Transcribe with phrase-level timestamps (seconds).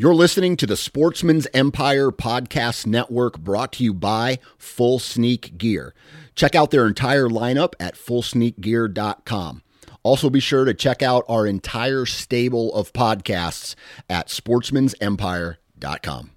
[0.00, 5.92] You're listening to the Sportsman's Empire Podcast Network brought to you by Full Sneak Gear.
[6.36, 9.62] Check out their entire lineup at fullsneakgear.com.
[10.04, 13.74] Also, be sure to check out our entire stable of podcasts
[14.08, 16.30] at sportsmansempire.com.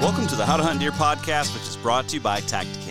[0.00, 2.81] Welcome to the How to Hunt Deer podcast, which is brought to you by Tactacam.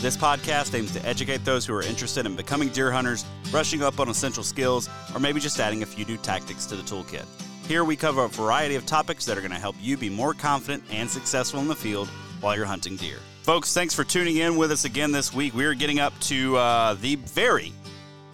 [0.00, 3.98] This podcast aims to educate those who are interested in becoming deer hunters, brushing up
[3.98, 7.24] on essential skills, or maybe just adding a few new tactics to the toolkit.
[7.66, 10.34] Here we cover a variety of topics that are going to help you be more
[10.34, 12.06] confident and successful in the field
[12.40, 13.18] while you're hunting deer.
[13.42, 15.52] Folks, thanks for tuning in with us again this week.
[15.52, 17.72] We are getting up to uh, the very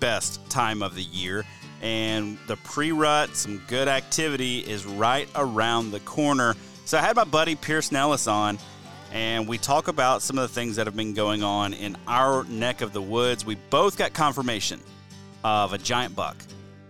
[0.00, 1.46] best time of the year,
[1.80, 6.56] and the pre rut, some good activity is right around the corner.
[6.84, 8.58] So I had my buddy Pierce Nelles on
[9.14, 12.42] and we talk about some of the things that have been going on in our
[12.44, 13.46] neck of the woods.
[13.46, 14.80] We both got confirmation
[15.44, 16.36] of a giant buck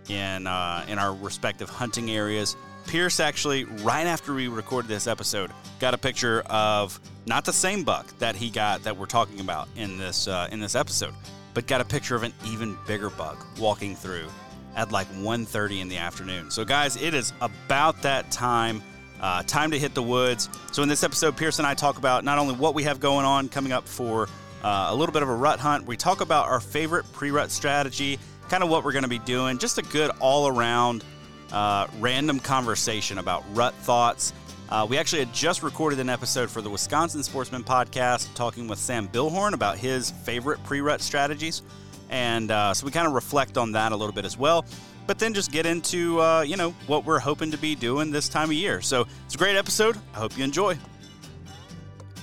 [0.09, 2.57] in uh, in our respective hunting areas.
[2.87, 7.83] Pierce actually, right after we recorded this episode, got a picture of not the same
[7.83, 11.13] buck that he got that we're talking about in this uh, in this episode,
[11.53, 14.27] but got a picture of an even bigger buck walking through
[14.75, 16.49] at like 1:30 in the afternoon.
[16.49, 18.81] So guys, it is about that time
[19.25, 20.49] uh, time to hit the woods.
[20.71, 23.25] So, in this episode, Pierce and I talk about not only what we have going
[23.25, 24.29] on coming up for
[24.63, 27.49] uh, a little bit of a rut hunt, we talk about our favorite pre rut
[27.49, 31.03] strategy, kind of what we're going to be doing, just a good all around
[31.51, 34.31] uh, random conversation about rut thoughts.
[34.69, 38.77] Uh, we actually had just recorded an episode for the Wisconsin Sportsman podcast talking with
[38.77, 41.63] Sam Billhorn about his favorite pre rut strategies.
[42.11, 44.65] And uh, so we kind of reflect on that a little bit as well
[45.07, 48.29] but then just get into uh, you know what we're hoping to be doing this
[48.29, 48.81] time of year.
[48.81, 49.97] So it's a great episode.
[50.13, 50.77] I hope you enjoy.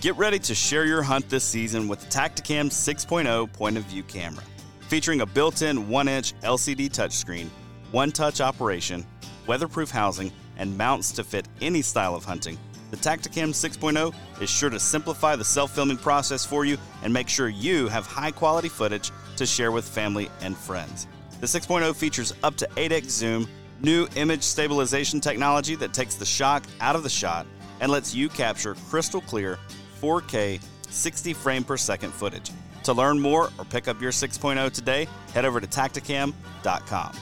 [0.01, 4.03] Get ready to share your hunt this season with the Tactacam 6.0 point of view
[4.03, 4.43] camera,
[4.89, 7.47] featuring a built-in 1-inch LCD touchscreen,
[7.93, 9.07] one-touch operation,
[9.47, 12.59] weatherproof housing, and mounts to fit any style of hunting.
[12.91, 17.49] The Tactacam 6.0 is sure to simplify the self-filming process for you and make sure
[17.49, 21.07] you have high-quality footage to share with family and friends.
[21.43, 23.49] The 6.0 features up to 8x zoom,
[23.81, 27.49] new image stabilization technology that takes the shock out of the shot
[27.81, 29.59] and lets you capture crystal clear
[30.01, 32.53] 4K 60 frame per second footage.
[32.85, 37.13] To learn more or pick up your 6.0 today, head over to tactacam.com.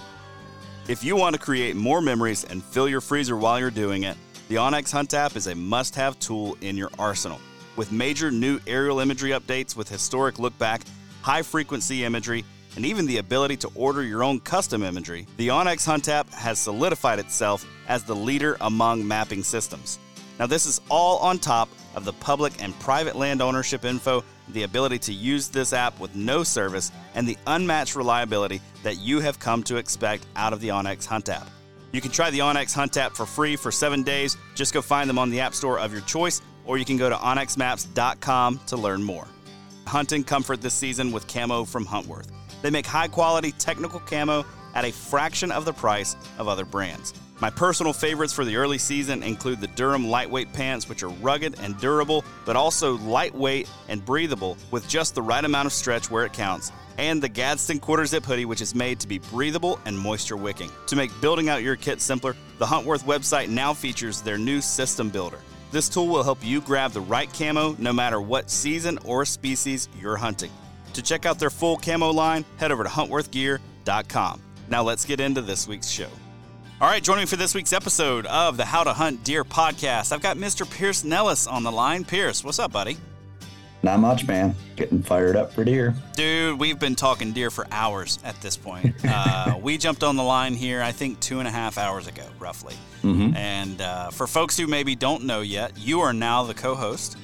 [0.86, 4.18] If you want to create more memories and fill your freezer while you're doing it,
[4.50, 7.40] the onX Hunt app is a must have tool in your arsenal.
[7.74, 10.82] With major new aerial imagery updates with historic look back,
[11.22, 12.44] high frequency imagery,
[12.76, 16.58] and even the ability to order your own custom imagery, the onX Hunt app has
[16.58, 19.98] solidified itself as the leader among mapping systems.
[20.38, 24.62] Now, this is all on top of the public and private land ownership info, the
[24.62, 29.38] ability to use this app with no service, and the unmatched reliability that you have
[29.38, 31.48] come to expect out of the onX Hunt app.
[31.92, 34.36] You can try the onX Hunt app for free for seven days.
[34.54, 37.08] Just go find them on the App Store of your choice, or you can go
[37.10, 39.26] to onxmaps.com to learn more.
[39.86, 42.28] Hunting comfort this season with camo from Huntworth.
[42.62, 44.44] They make high quality technical camo
[44.74, 47.14] at a fraction of the price of other brands.
[47.40, 51.58] My personal favorites for the early season include the Durham lightweight pants, which are rugged
[51.60, 56.26] and durable, but also lightweight and breathable with just the right amount of stretch where
[56.26, 59.98] it counts, and the Gadsden quarter zip hoodie, which is made to be breathable and
[59.98, 60.70] moisture wicking.
[60.88, 65.08] To make building out your kit simpler, the Huntworth website now features their new system
[65.08, 65.38] builder.
[65.70, 69.88] This tool will help you grab the right camo no matter what season or species
[69.98, 70.50] you're hunting.
[70.94, 74.42] To check out their full camo line, head over to huntworthgear.com.
[74.68, 76.08] Now let's get into this week's show.
[76.80, 80.12] All right, joining me for this week's episode of the How to Hunt Deer podcast,
[80.12, 80.68] I've got Mr.
[80.68, 82.04] Pierce Nelles on the line.
[82.04, 82.96] Pierce, what's up, buddy?
[83.82, 84.54] Not much, man.
[84.76, 85.94] Getting fired up for deer.
[86.14, 88.94] Dude, we've been talking deer for hours at this point.
[89.12, 92.24] Uh, we jumped on the line here, I think, two and a half hours ago,
[92.38, 92.74] roughly.
[93.02, 93.36] Mm-hmm.
[93.36, 97.16] And uh, for folks who maybe don't know yet, you are now the co host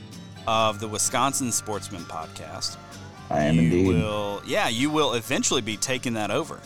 [0.46, 2.76] of the Wisconsin Sportsman podcast.
[3.30, 3.86] I am you indeed.
[3.88, 6.60] Will, yeah, you will eventually be taking that over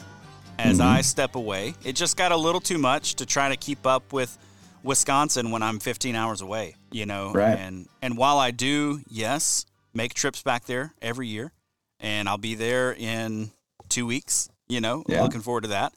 [0.59, 0.89] as mm-hmm.
[0.89, 1.75] I step away.
[1.85, 4.37] It just got a little too much to try to keep up with
[4.83, 7.33] Wisconsin when I'm 15 hours away, you know.
[7.33, 7.59] Right.
[7.59, 11.53] And and while I do, yes, make trips back there every year,
[11.99, 13.51] and I'll be there in
[13.89, 14.49] two weeks.
[14.69, 15.23] You know, yeah.
[15.23, 15.93] looking forward to that.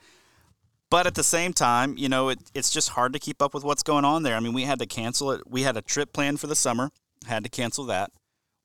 [0.90, 3.64] But at the same time, you know, it, it's just hard to keep up with
[3.64, 4.36] what's going on there.
[4.36, 5.42] I mean, we had to cancel it.
[5.48, 6.92] We had a trip planned for the summer,
[7.28, 8.12] had to cancel that.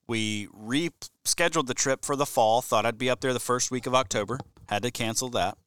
[0.08, 2.62] We rescheduled the trip for the fall.
[2.62, 4.38] Thought I'd be up there the first week of October.
[4.68, 5.58] Had to cancel that.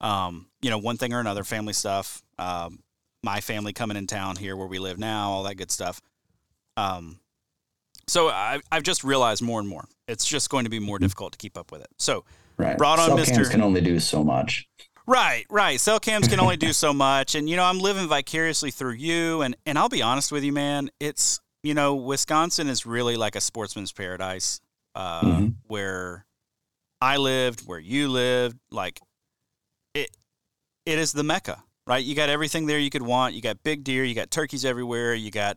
[0.00, 2.22] Um, you know, one thing or another, family stuff.
[2.38, 2.82] Um,
[3.22, 6.00] my family coming in town here where we live now, all that good stuff.
[6.76, 7.20] Um,
[8.08, 9.84] So I, I've just realized more and more.
[10.08, 11.88] It's just going to be more difficult to keep up with it.
[11.98, 12.24] So
[12.56, 12.76] Right.
[12.76, 13.34] Brought on Cell Mr.
[13.34, 14.68] cams can only do so much.
[15.06, 15.80] Right, right.
[15.80, 19.40] Cell cams can only do so much, and you know I'm living vicariously through you.
[19.42, 20.90] And and I'll be honest with you, man.
[21.00, 24.60] It's you know Wisconsin is really like a sportsman's paradise,
[24.94, 25.54] uh, Mhm.
[25.66, 26.26] where
[27.00, 28.58] I lived, where you lived.
[28.70, 29.00] Like
[29.94, 30.16] it,
[30.86, 32.04] it is the mecca, right?
[32.04, 33.34] You got everything there you could want.
[33.34, 35.56] You got big deer, you got turkeys everywhere, you got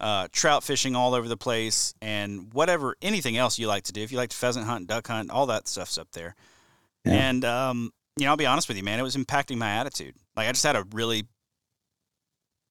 [0.00, 4.02] uh, trout fishing all over the place, and whatever anything else you like to do.
[4.02, 6.34] If you like to pheasant hunt, duck hunt, all that stuff's up there.
[7.04, 7.12] Yeah.
[7.12, 8.98] And um, you know, I'll be honest with you, man.
[8.98, 10.14] It was impacting my attitude.
[10.36, 11.26] Like I just had a really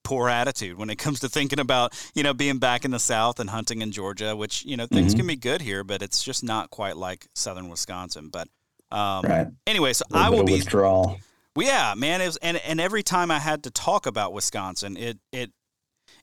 [0.04, 3.40] poor attitude when it comes to thinking about you know being back in the South
[3.40, 5.18] and hunting in Georgia, which you know things Mhm.
[5.18, 8.30] can be good here, but it's just not quite like Southern Wisconsin.
[8.30, 8.48] But
[8.92, 9.48] um, Right.
[9.66, 11.20] anyway, so I will be withdrawal.
[11.58, 12.22] yeah, man.
[12.22, 15.52] It was, and and every time I had to talk about Wisconsin, it it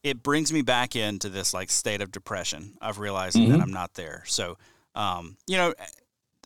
[0.03, 3.63] it brings me back into this like state of depression of realizing that Mhm.
[3.63, 4.23] I'm not there.
[4.27, 4.57] So,
[4.95, 5.75] um, you know,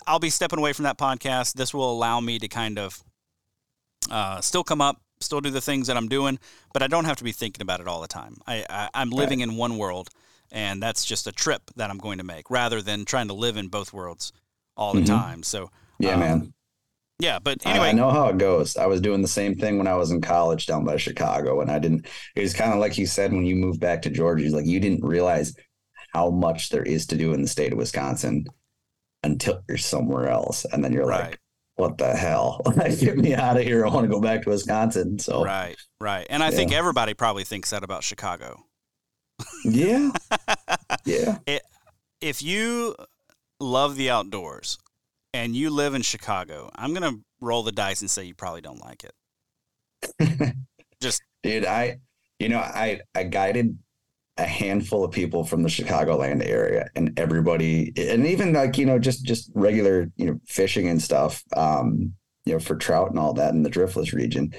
[0.06, 1.54] I'll be stepping away from that podcast.
[1.54, 3.02] This will allow me to kind of
[4.10, 6.38] uh, still come up, still do the things that I'm doing,
[6.72, 8.36] but I don't have to be thinking about it all the time.
[8.46, 10.10] I, I I'm living in one world,
[10.52, 13.56] and that's just a trip that I'm going to make, rather than trying to live
[13.56, 14.32] in both worlds
[14.76, 15.06] all the Mhm.
[15.06, 15.42] time.
[15.42, 16.54] So, Yeah, um, man.
[17.18, 17.38] yeah.
[17.38, 18.76] But I- anyway, I know how it goes.
[18.76, 21.70] I was doing the same thing when I was in college down by Chicago, and
[21.70, 22.06] I didn't.
[22.36, 24.48] It was kind of like you said when you moved back to Georgia.
[24.50, 25.54] Like you didn't realize
[26.12, 28.46] how much there is to do in the state of Wisconsin
[29.22, 31.30] until you're somewhere else, and then you're Right.
[31.30, 31.40] like,
[31.76, 32.60] "What the hell?
[33.00, 33.86] Get me out of here!
[33.86, 36.26] I want to go back to Wisconsin." So Right, right.
[36.30, 38.64] And I think everybody probably thinks that about Chicago.
[39.64, 40.10] yeah,
[41.04, 41.38] yeah,
[42.20, 42.94] If you
[43.60, 44.78] love the outdoors
[45.32, 48.60] and you live in Chicago, I'm going to roll the dice and say you probably
[48.60, 50.54] don't like it.
[51.00, 51.66] Just dude.
[51.66, 51.98] I,
[52.38, 53.78] you know, I I guided
[54.36, 58.98] a handful of people from the Chicagoland area and everybody and even like you know
[58.98, 62.12] just just regular you know fishing and stuff um
[62.44, 64.52] you know for trout and all that in the driftless region.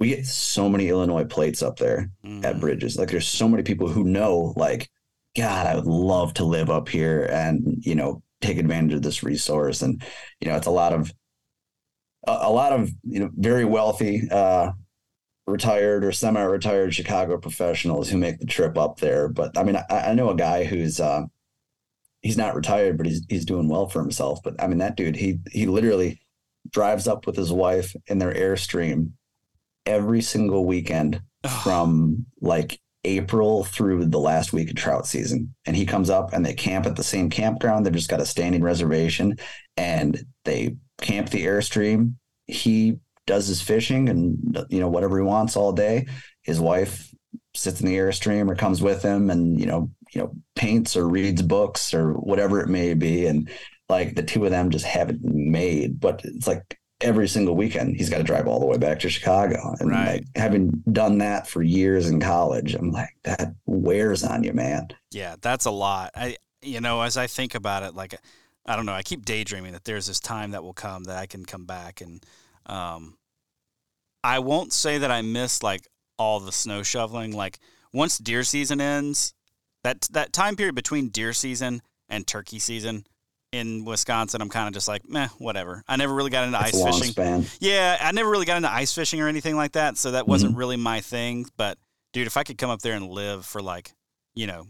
[0.00, 2.96] We get so many Illinois plates up there Mm, at bridges.
[2.98, 4.90] Like there's so many people who know like
[5.36, 9.22] god I would love to live up here and you know take advantage of this
[9.22, 9.82] resource.
[9.82, 10.02] And
[10.40, 11.12] you know it's a lot of
[12.26, 14.72] a, a lot of you know very wealthy uh
[15.46, 19.28] retired or semi-retired Chicago professionals who make the trip up there.
[19.28, 21.24] But I mean, I, I know a guy who's uh,
[22.22, 24.40] he's not retired, but he's he's doing well for himself.
[24.42, 26.20] But I mean, that dude, he he literally
[26.70, 29.12] drives up with his wife in their airstream
[29.86, 31.22] every single weekend
[31.62, 35.54] from like April through the last week of trout season.
[35.64, 37.86] And he comes up and they camp at the same campground.
[37.86, 39.38] They've just got a standing reservation
[39.76, 42.14] and they camp the airstream.
[42.48, 46.06] He does his fishing and you know whatever he wants all day.
[46.42, 47.12] His wife
[47.54, 51.08] sits in the airstream or comes with him and you know you know paints or
[51.08, 53.50] reads books or whatever it may be and
[53.88, 57.96] like the two of them just have it made but it's like every single weekend
[57.96, 60.06] he's got to drive all the way back to chicago and Right.
[60.06, 64.88] like having done that for years in college i'm like that wears on you man
[65.12, 66.10] Yeah, that's a lot.
[66.14, 68.18] I, you know, as I think about it, like,
[68.66, 71.26] I don't know, I keep daydreaming that there's this time that will come that I
[71.26, 72.24] can come back and,
[72.66, 73.16] um,
[74.24, 75.86] I won't say that I miss like
[76.18, 77.32] all the snow shoveling.
[77.32, 77.58] Like
[77.92, 79.34] once deer season ends,
[79.84, 83.06] that that time period between deer season and turkey season
[83.52, 85.82] in Wisconsin, I'm kind of just like, meh, whatever.
[85.88, 87.12] I never really got into It's ice fishing.
[87.12, 90.26] span Yeah, I never really got into ice fishing or anything like that, so that
[90.26, 90.58] wasn't Mm-hmm.
[90.58, 91.46] really my thing.
[91.56, 91.78] But
[92.12, 93.92] dude, if I could come up there and live for like,
[94.34, 94.66] you know,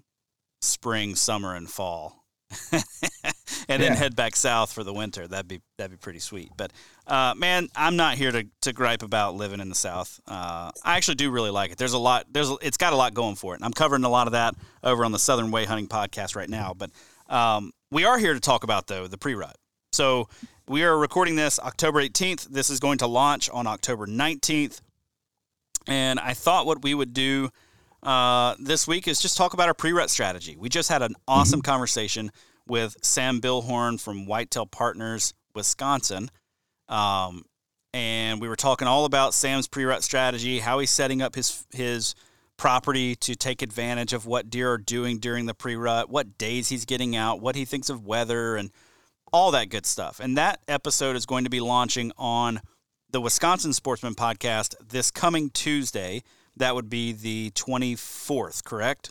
[0.60, 2.24] spring, summer, and fall,
[3.68, 6.50] and then head back south for the winter, that'd be that'd be pretty sweet.
[6.56, 6.72] But
[7.06, 10.20] uh, man, I'm not here to, to gripe about living in the South.
[10.26, 11.78] Uh, I actually do really like it.
[11.78, 12.26] There's a lot.
[12.30, 13.56] There's it's got a lot going for it.
[13.56, 16.48] And I'm covering a lot of that over on the Southern Way Hunting podcast right
[16.48, 16.74] now.
[16.76, 16.90] But
[17.28, 19.56] um, we are here to talk about though the pre-rut.
[19.92, 20.28] So
[20.68, 22.48] we are recording this October 18th.
[22.48, 24.80] This is going to launch on October 19th.
[25.86, 27.50] And I thought what we would do
[28.02, 30.56] uh, this week is just talk about our pre-rut strategy.
[30.56, 32.30] We just had an awesome conversation
[32.66, 36.30] with Sam Billhorn from Whitetail Partners, Wisconsin.
[36.88, 37.44] Um,
[37.92, 42.14] and we were talking all about Sam's pre-rut strategy, how he's setting up his his
[42.56, 46.84] property to take advantage of what deer are doing during the pre-rut, what days he's
[46.84, 48.70] getting out, what he thinks of weather, and
[49.32, 50.20] all that good stuff.
[50.20, 52.60] And that episode is going to be launching on
[53.10, 56.22] the Wisconsin Sportsman podcast this coming Tuesday.
[56.56, 59.10] That would be the 24th, correct?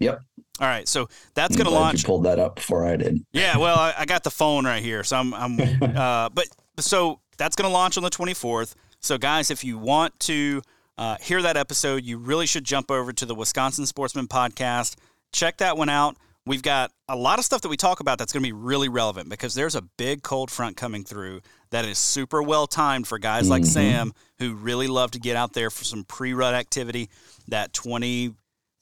[0.00, 0.20] Yep.
[0.60, 2.02] All right, so that's going to launch.
[2.02, 4.82] you pulled that up before i did Yeah, well, I, I got the phone right
[4.82, 5.60] here, so I'm, I'm
[5.96, 8.74] uh, but so that's going to launch on the 24th.
[9.00, 10.60] So, guys, if you want to
[10.96, 14.96] uh, hear that episode, you really should jump over to the Wisconsin Sportsman podcast.
[15.32, 16.16] Check that one out.
[16.44, 18.88] we've got a lot of stuff that we talk about that's going to be really
[18.88, 21.40] relevant because there's a big cold front coming through
[21.70, 23.52] that is super well timed for guys mm-hmm.
[23.52, 27.10] like Sam who really love to get out there for some pre-rut activity.
[27.48, 27.72] That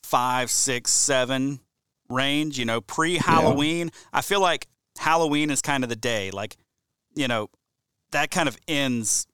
[0.06, 1.60] 25, 6, 7
[2.08, 3.88] range, you know, pre-Halloween.
[3.88, 4.18] Yeah.
[4.18, 6.30] I feel like Halloween is kind of the day.
[6.30, 6.56] Like,
[7.14, 7.50] you know,
[8.12, 9.26] that kind of ends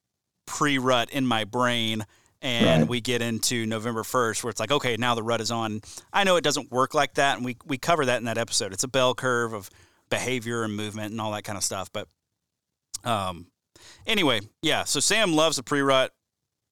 [0.46, 2.04] pre-rut in my brain
[2.40, 2.88] and right.
[2.88, 5.80] we get into November 1st where it's like, okay, now the rut is on.
[6.12, 8.72] I know it doesn't work like that, and we, we cover that in that episode.
[8.72, 9.70] It's a bell curve of
[10.10, 11.90] behavior and movement and all that kind of stuff.
[11.92, 12.08] But
[13.04, 13.46] um,
[14.06, 16.12] anyway, yeah, so Sam loves the pre rut.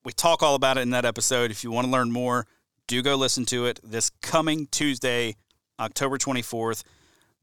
[0.04, 1.50] We talk all about it in that episode.
[1.52, 2.46] If you want to learn more,
[2.90, 5.36] do go listen to it this coming Tuesday,
[5.78, 6.82] October 24th.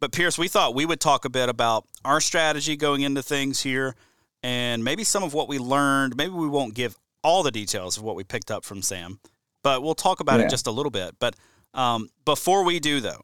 [0.01, 3.62] But Pierce, we thought we would talk a bit about our strategy going into things
[3.62, 3.96] here
[4.44, 6.18] and maybe some of what we learned.
[6.18, 9.22] Maybe we won't give all the details of what we picked up from Sam,
[9.63, 10.48] but we'll talk about yeah.
[10.48, 11.16] it just a little bit.
[11.18, 11.38] But
[11.74, 13.22] um, before we do, though,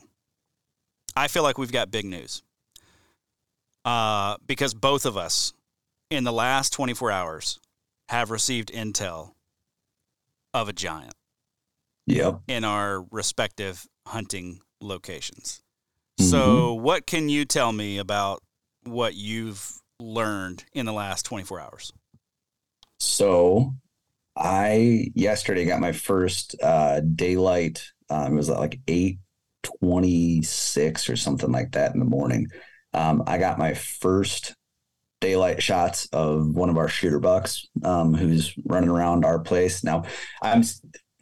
[1.18, 2.42] I feel like we've got big news
[3.84, 5.52] uh, because both of us
[6.10, 7.60] in the last 24 hours
[8.08, 9.34] have received intel
[10.54, 11.16] of a giant.
[12.08, 12.42] Yep.
[12.48, 15.62] In our respective hunting locations.
[16.20, 16.30] Mm-hmm.
[16.30, 18.44] So, what can you tell me about
[18.84, 21.94] what you've learned in the last 24 hours?
[23.00, 23.74] So,
[24.36, 27.84] I yesterday got my first uh, daylight.
[28.10, 29.20] Um, it was like eight
[29.64, 32.48] twenty six or something like that in the morning.
[32.94, 34.56] Um, I got my first
[35.22, 39.84] daylight shots of one of our shooter bucks um, who's running around our place.
[39.84, 40.04] Now,
[40.42, 40.64] I'm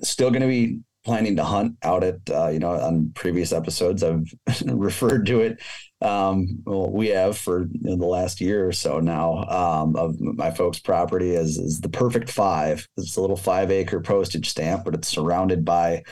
[0.04, 4.04] still going to be planning to hunt out at uh, you know on previous episodes
[4.04, 4.32] I've
[4.66, 5.60] referred to it
[6.02, 10.20] um, well, we have for you know, the last year or so now um, of
[10.20, 12.88] my folks' property is, is the perfect five.
[12.98, 16.04] It's a little five acre postage stamp, but it's surrounded by,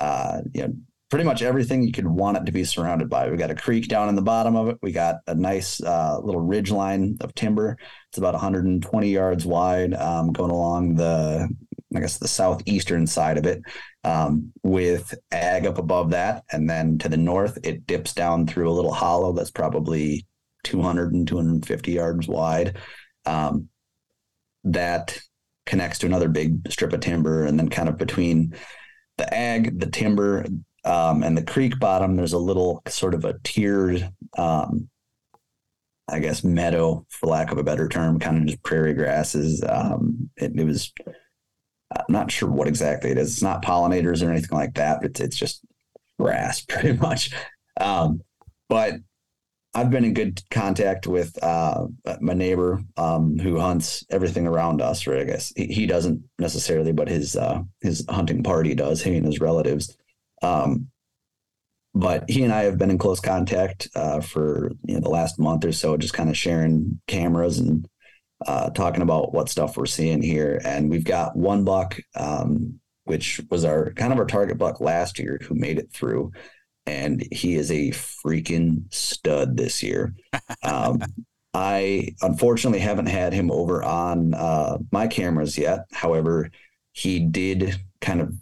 [0.00, 0.74] uh, you know,
[1.08, 3.30] pretty much everything you could want it to be surrounded by.
[3.30, 4.76] We got a creek down in the bottom of it.
[4.82, 7.78] We got a nice uh, little ridge line of timber.
[8.10, 11.48] It's about 120 yards wide, um, going along the,
[11.94, 13.62] I guess, the southeastern side of it
[14.04, 16.44] um, with ag up above that.
[16.52, 20.26] And then to the north, it dips down through a little hollow that's probably
[20.64, 22.76] 200 and 250 yards wide.
[23.24, 23.68] Um,
[24.64, 25.18] that
[25.66, 27.44] connects to another big strip of timber.
[27.44, 28.54] And then kind of between
[29.16, 30.44] the ag, the timber,
[30.84, 34.88] um, and the creek bottom, there's a little sort of a tiered, um,
[36.08, 39.62] I guess, meadow, for lack of a better term, kind of just prairie grasses.
[39.68, 40.92] Um, it, it was
[41.94, 43.32] I'm not sure what exactly it is.
[43.32, 45.04] It's not pollinators or anything like that.
[45.04, 45.64] It's it's just
[46.18, 47.30] grass, pretty much.
[47.80, 48.22] Um,
[48.68, 48.94] but
[49.74, 51.86] I've been in good contact with uh,
[52.20, 55.06] my neighbor um, who hunts everything around us.
[55.06, 59.02] Or I guess he, he doesn't necessarily, but his uh, his hunting party does.
[59.02, 59.96] He and his relatives.
[60.42, 60.88] Um,
[61.94, 65.38] but he and I have been in close contact uh, for you know, the last
[65.38, 67.88] month or so, just kind of sharing cameras and
[68.46, 70.60] uh, talking about what stuff we're seeing here.
[70.64, 75.18] And we've got one buck, um, which was our kind of our target buck last
[75.18, 76.32] year, who made it through.
[76.86, 80.14] And he is a freaking stud this year.
[80.62, 81.00] Um,
[81.54, 85.80] I unfortunately haven't had him over on uh, my cameras yet.
[85.92, 86.50] However,
[86.92, 88.34] he did kind of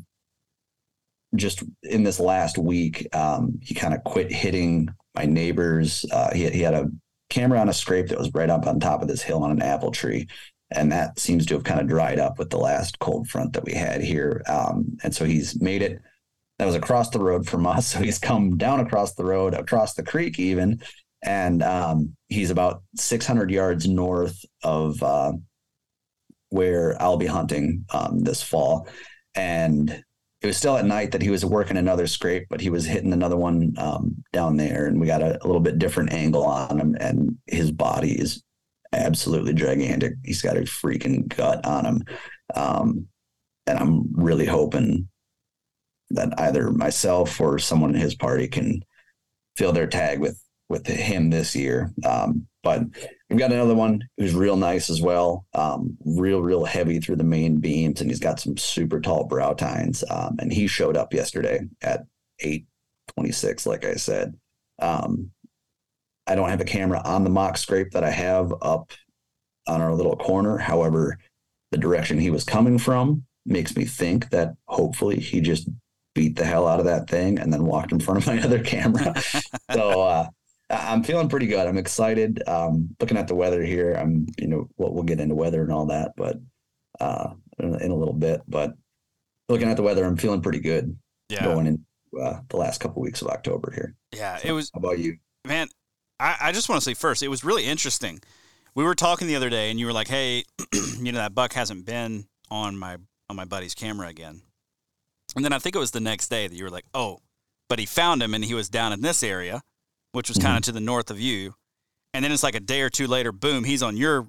[1.34, 6.04] just in this last week, um, he kind of quit hitting my neighbors.
[6.10, 6.90] Uh, he, he had a
[7.28, 9.62] camera on a scrape that was right up on top of this hill on an
[9.62, 10.28] apple tree.
[10.70, 13.64] And that seems to have kind of dried up with the last cold front that
[13.64, 14.42] we had here.
[14.48, 16.00] Um, and so he's made it.
[16.58, 17.92] That was across the road from us.
[17.92, 20.80] So he's come down across the road, across the creek, even.
[21.22, 25.32] And um, he's about 600 yards north of uh,
[26.50, 28.88] where I'll be hunting um, this fall.
[29.34, 30.02] And
[30.46, 33.12] it was still at night that he was working another scrape, but he was hitting
[33.12, 36.78] another one um, down there, and we got a, a, little bit different angle on
[36.78, 36.96] him.
[37.00, 38.44] And his body is
[38.92, 40.14] absolutely gigantic.
[40.24, 42.04] He's got a freaking gut on him,
[42.54, 43.06] um,
[43.66, 45.08] and I'm really hoping
[46.10, 48.84] that either myself or someone in his party can
[49.56, 51.92] fill their tag with with him this year.
[52.04, 52.82] Um, but
[53.30, 55.46] we've got another one who's real nice as well.
[55.54, 59.52] Um, real, real heavy through the main beams, and he's got some super tall brow
[59.52, 60.02] tines.
[60.10, 62.06] Um, and he showed up yesterday at
[62.40, 62.66] eight
[63.14, 64.34] twenty six, like I said.
[64.80, 65.30] Um,
[66.26, 68.90] I don't have a camera on the mock scrape that I have up
[69.68, 70.58] on our little corner.
[70.58, 71.18] However,
[71.70, 75.68] the direction he was coming from makes me think that hopefully he just
[76.16, 78.58] beat the hell out of that thing and then walked in front of my other
[78.58, 79.14] camera.
[79.72, 80.26] so uh,
[80.68, 81.66] I'm feeling pretty good.
[81.66, 82.42] I'm excited.
[82.48, 85.72] Um, looking at the weather here, I'm, you know, we'll, we'll get into weather and
[85.72, 86.38] all that, but
[87.00, 88.42] uh, in, a little bit.
[88.48, 88.74] But
[89.48, 90.96] looking at the weather, I'm feeling pretty good
[91.28, 91.44] yeah.
[91.44, 91.84] going in
[92.20, 93.94] uh, the last couple weeks of October here.
[94.12, 95.18] Yeah, So, it was How about you?
[95.46, 95.68] man.
[96.18, 98.20] I, I just want to say first, it was really interesting.
[98.74, 100.44] We were talking the other day, and you were like, "Hey,
[100.98, 102.96] you know that buck hasn't been on my
[103.28, 104.42] on my buddy's camera again."
[105.34, 107.20] And then I think it was the next day that you were like, "Oh,
[107.68, 109.62] but he found him, and he was down in this area,
[110.16, 111.54] which was kind of to the north of you."
[112.12, 114.28] And then it's like a day or two later, boom, he's on your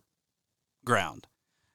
[0.85, 1.27] ground.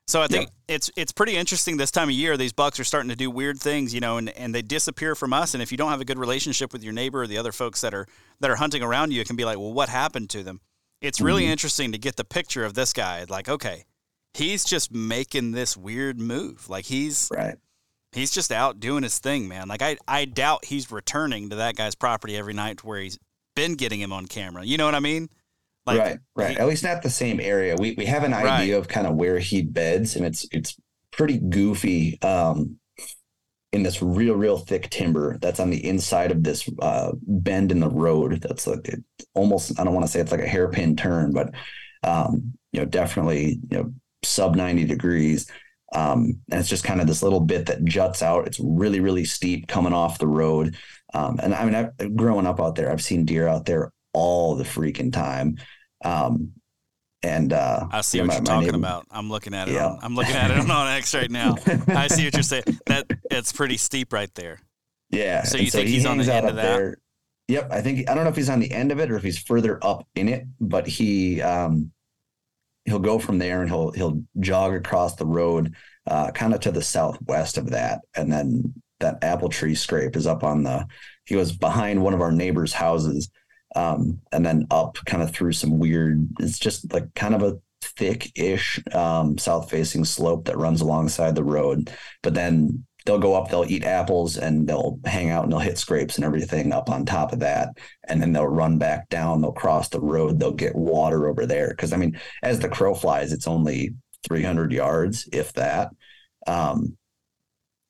[0.09, 2.37] So I think it's it's pretty interesting this time of year.
[2.37, 5.33] These bucks are starting to do weird things, you know, and, and they disappear from
[5.33, 5.54] us.
[5.54, 7.81] And if you don't have a good relationship with your neighbor or the other folks
[7.81, 8.07] that are
[8.40, 10.61] that are hunting around you, it can be like, well, what happened to them?
[11.00, 11.50] It's really Mhm.
[11.50, 13.25] interesting to get the picture of this guy.
[13.28, 13.85] Like, okay,
[14.35, 16.69] he's just making this weird move.
[16.69, 17.57] Like he's Right.
[18.12, 19.69] he's just out doing his thing, man.
[19.69, 23.19] Like I I doubt he's returning to that guy's property every night where he's
[23.55, 24.65] been getting him on camera.
[24.65, 25.29] You know what I mean?
[25.87, 26.19] Like, right.
[26.37, 26.51] Right.
[26.53, 27.77] he- At least not the same area.
[27.79, 30.77] We we have an idea of kind of where he beds, and it's it's
[31.11, 32.21] pretty goofy.
[32.23, 32.77] Um,
[33.73, 37.81] in this real real thick timber that's on the inside of this uh, bend in
[37.81, 38.41] the road.
[38.43, 39.03] That's like it
[39.35, 39.79] almost.
[39.81, 41.55] I don't want to say it's like a hairpin turn, but
[42.05, 43.93] um, you know, definitely you know
[44.25, 45.51] sub ninety degrees.
[45.95, 48.47] Um, and it's just kind of this little bit that juts out.
[48.47, 50.77] It's really, really steep coming off the road.
[51.14, 54.57] Um, and I mean, I've growing up out there, I've seen deer out there all
[54.57, 55.57] the freaking time.
[56.04, 56.52] Um,
[57.23, 59.07] and uh, I see yeah, what you're talking neighbor- about.
[59.11, 59.75] I'm looking at it.
[59.75, 59.88] Yeah.
[59.88, 61.57] On, I'm looking at it on X right now.
[61.88, 62.64] I see what you're saying.
[62.87, 64.59] That it's pretty steep right there.
[65.11, 65.45] Yeah.
[65.45, 66.62] So and you think he's on the end of that?
[66.62, 66.97] there.
[67.49, 67.69] Yep.
[67.71, 69.38] I think I don't know if he's on the end of it or if he's
[69.38, 71.92] further up in it, but he um
[72.87, 75.75] he'll go from there and he'll he'll jog across the road
[76.09, 78.00] uh kind of to the southwest of that.
[78.16, 80.87] And then that apple tree scrape is up on the
[81.25, 83.31] he was behind one of our neighbors' houses.
[83.75, 87.59] Um, and then up kind of through some weird, it's just like kind of a
[87.81, 91.91] thick-ish um, south-facing slope that runs alongside the road.
[92.23, 95.79] But then they'll go up, they'll eat apples, and they'll hang out and they'll hit
[95.79, 97.71] scrapes and everything up on top of that.
[98.05, 101.69] And then they'll run back down, they'll cross the road, they'll get water over there.
[101.71, 103.95] Because I mean, as the crow flies, it's only
[104.29, 105.91] 300 yards, if that.
[106.47, 106.97] Um,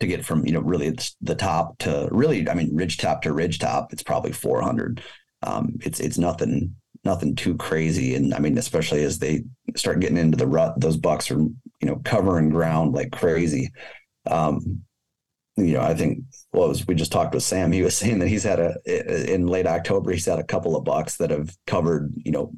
[0.03, 3.33] to get from you know really the top to really I mean ridge top to
[3.33, 5.03] ridge top it's probably 400
[5.43, 8.15] um it's it's nothing nothing too crazy.
[8.15, 9.43] And I mean especially as they
[9.77, 13.71] start getting into the rut those bucks are you know covering ground like crazy.
[14.29, 14.83] Um
[15.57, 16.19] you know I think
[16.53, 17.71] well was, we just talked with Sam.
[17.73, 20.85] He was saying that he's had a in late October he's had a couple of
[20.85, 22.53] bucks that have covered you know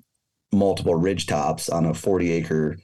[0.50, 2.78] multiple ridge tops on a 40 acre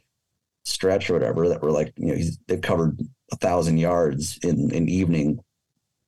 [0.71, 2.99] stretch or whatever that were like you know he's they've covered
[3.33, 5.39] a thousand yards in an evening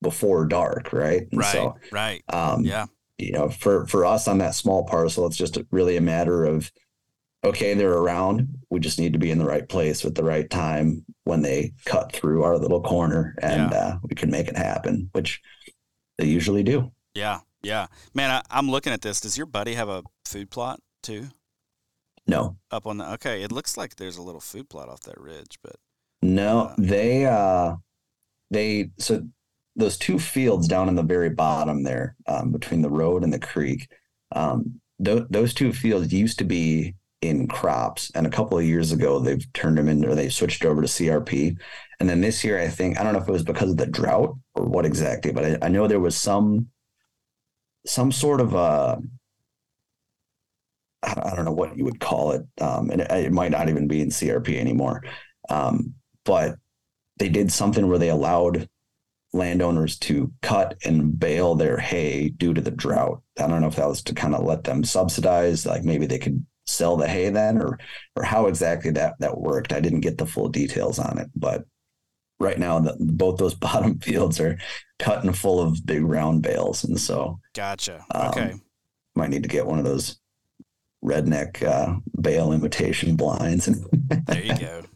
[0.03, 1.23] before dark, right?
[1.31, 1.53] And Right.
[1.53, 2.23] so, right.
[2.33, 2.87] um, Yeah.
[3.19, 6.71] you know, for for us on that small parcel, it's just really a matter of
[7.45, 8.49] okay, they're around.
[8.71, 11.73] We just need to be in the right place at the right time when they
[11.85, 15.41] cut through our little corner, and uh, we can make it happen, which
[16.19, 16.93] they usually do.
[17.15, 17.41] Yeah.
[17.63, 17.87] Yeah.
[18.15, 19.21] Man, I, I'm looking at this.
[19.21, 21.29] Does your buddy have a food plot too?
[22.27, 25.21] No, Up on the okay, it looks like there's a little food plot off that
[25.21, 25.77] ridge, but
[26.23, 27.77] no, Uh, they uh,
[28.51, 29.27] they so
[29.77, 33.39] those two fields down in the very bottom there, um, between the road and the
[33.39, 33.89] creek,
[34.33, 38.93] um, th- those two fields used to be in crops, and a couple of years
[38.93, 41.57] ago they've turned them into or they switched over to CRP,
[42.01, 43.87] and then this year I think I don't know if it was because of the
[43.87, 46.69] drought or what exactly, but I, I know there was some
[47.87, 48.97] some sort of uh
[51.03, 53.89] I don't- know what you would call it, um, and it, it might not even
[53.89, 55.03] be in CRP anymore,
[55.49, 56.57] um, but
[57.19, 58.69] they did something where they allowed
[59.33, 63.23] landowners to cut and bale their hay due to the drought.
[63.39, 66.19] I don't know if that was to kind of let them subsidize, like maybe they
[66.19, 67.79] could sell the hay then, or
[68.15, 69.73] or how exactly that that worked.
[69.73, 71.65] I didn't get the full details on it, but
[72.39, 74.59] right now the, both those bottom fields are
[74.99, 78.05] cut and full of big round bales, and so gotcha.
[78.15, 78.55] Um, okay.
[79.15, 80.19] might need to get one of those
[81.05, 83.85] redneck uh, bale imitation blinds and
[84.27, 84.83] There you go.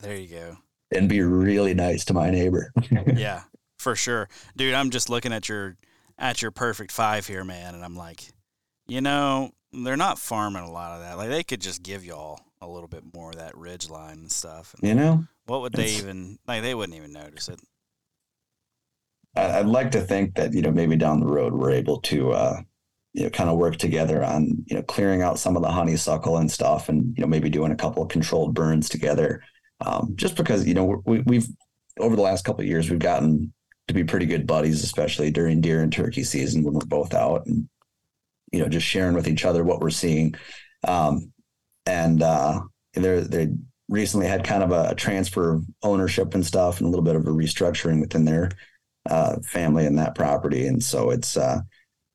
[0.00, 0.56] There you go.
[0.92, 2.72] and be really nice to my neighbor.
[3.14, 3.42] Yeah,
[3.78, 4.74] for sure, dude.
[4.74, 5.76] I'm just looking at your
[6.16, 8.28] at your perfect five here, man, and I'm like,
[8.86, 11.16] you know, they're not farming a lot of that.
[11.16, 14.30] Like they could just give y'all a little bit more of that ridge line and
[14.32, 14.74] stuff.
[14.80, 16.62] And You know, what would they even like?
[16.62, 17.58] They wouldn't even notice it.
[19.36, 22.60] I'd like to think that you know maybe down the road we're able to uh,
[23.14, 26.36] you know kind of work together on you know clearing out some of the honeysuckle
[26.36, 29.42] and stuff, and you know maybe doing a couple of controlled burns together.
[29.80, 31.48] Um, just because you know we, we've
[31.98, 33.52] over the last couple of years we've gotten
[33.88, 37.46] to be pretty good buddies, especially during deer and turkey season when we're both out
[37.46, 37.68] and
[38.52, 40.34] you know just sharing with each other what we're seeing.
[40.86, 41.32] Um,
[41.86, 42.60] and uh,
[42.94, 43.48] they're they
[43.88, 47.16] recently had kind of a, a transfer of ownership and stuff, and a little bit
[47.16, 48.50] of a restructuring within their
[49.08, 51.36] uh, family and that property, and so it's.
[51.36, 51.60] Uh,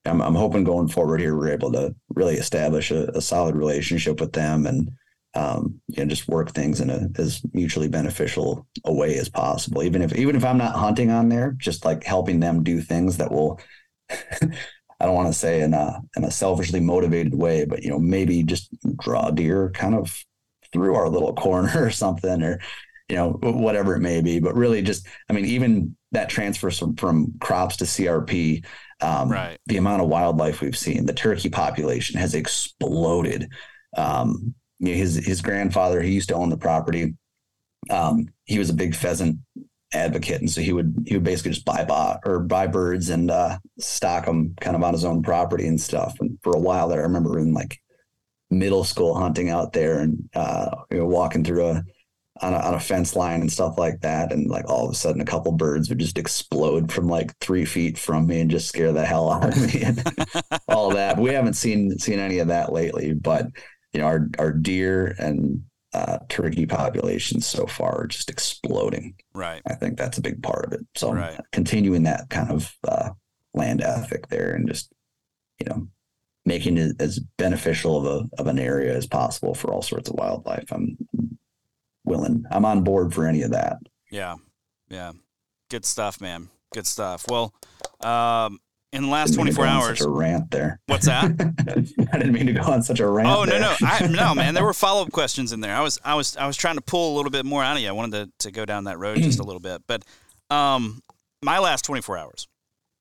[0.06, 4.20] I'm, I'm hoping going forward here we're able to really establish a, a solid relationship
[4.20, 4.92] with them and
[5.36, 9.82] um, you know, just work things in a as mutually beneficial a way as possible.
[9.82, 13.18] Even if even if I'm not hunting on there, just like helping them do things
[13.18, 13.60] that will
[15.04, 18.00] I don't want to say in a in a selfishly motivated way, but you know,
[18.00, 20.24] maybe just draw deer kind of
[20.72, 22.60] through our little corner or something, or
[23.10, 24.39] you know, whatever it may be.
[24.39, 28.63] But really, just I mean, even that transfer from, from crops to CRP,
[29.04, 29.60] um, right.
[29.66, 33.50] the amount of wildlife we've seen, the turkey population has exploded.
[33.98, 37.16] Um, you know, his his grandfather, he used to own the property.
[37.89, 39.39] Um, he was a big pheasant
[39.94, 43.30] advocate, and so he would he would basically just buy bot or buy birds and
[43.30, 46.16] uh, stock them kind of on his own property and stuff.
[46.20, 47.80] And for a while there, I remember in like
[48.50, 51.84] middle school hunting out there and uh, you know, walking through a
[52.41, 54.96] on, a on a fence line and stuff like that, and like all of a
[54.96, 58.67] sudden a couple birds would just explode from like three feet from me and just
[58.67, 60.04] scare the hell out of me and
[60.67, 61.17] all that.
[61.17, 63.48] We haven't seen seen any of that lately, but
[63.93, 69.13] you know our our deer and uh, turkey populations so far are just exploding.
[69.34, 69.62] Right.
[69.67, 70.82] I think that's a big part of it.
[70.96, 71.39] So Right.
[71.52, 73.10] continuing that kind of uh,
[73.54, 74.91] land ethic there and just
[75.60, 75.88] you know
[76.46, 80.15] making it as beneficial of a of an area as possible for all sorts of
[80.15, 80.72] wildlife.
[80.72, 80.98] I'm
[82.06, 82.46] willing.
[82.52, 83.78] I'm on board for any of that.
[84.12, 84.36] Yeah.
[84.89, 85.12] Yeah.
[85.70, 86.50] Good stuff, man.
[86.74, 87.26] Good stuff.
[87.30, 87.54] Well,
[88.02, 88.60] um,
[88.92, 90.80] in the last Didn't mean to 24 go on hours, Such a rant there.
[90.86, 91.24] what's that?
[92.13, 93.28] I didn't mean to go on such a rant.
[93.28, 94.54] Oh no no I, no man!
[94.54, 95.76] There were follow up questions in there.
[95.76, 97.82] I was I was I was trying to pull a little bit more out of
[97.82, 97.89] you.
[97.89, 100.04] I wanted to, to go down that road just a little bit, but
[100.52, 101.02] um,
[101.42, 102.48] my last twenty four hours,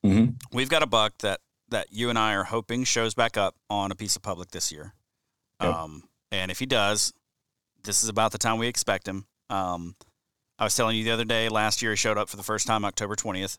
[0.04, 0.36] Mhm.
[0.50, 3.92] we've got a buck that that you and I are hoping shows back up on
[3.92, 4.94] a piece of public this year.
[5.60, 5.74] Yep.
[5.74, 7.12] Um, and if he does,
[7.84, 9.26] this is about the time we expect him.
[9.50, 9.94] Um,
[10.58, 12.66] I was telling you the other day, last year he showed up for the first
[12.66, 13.58] time October twentieth.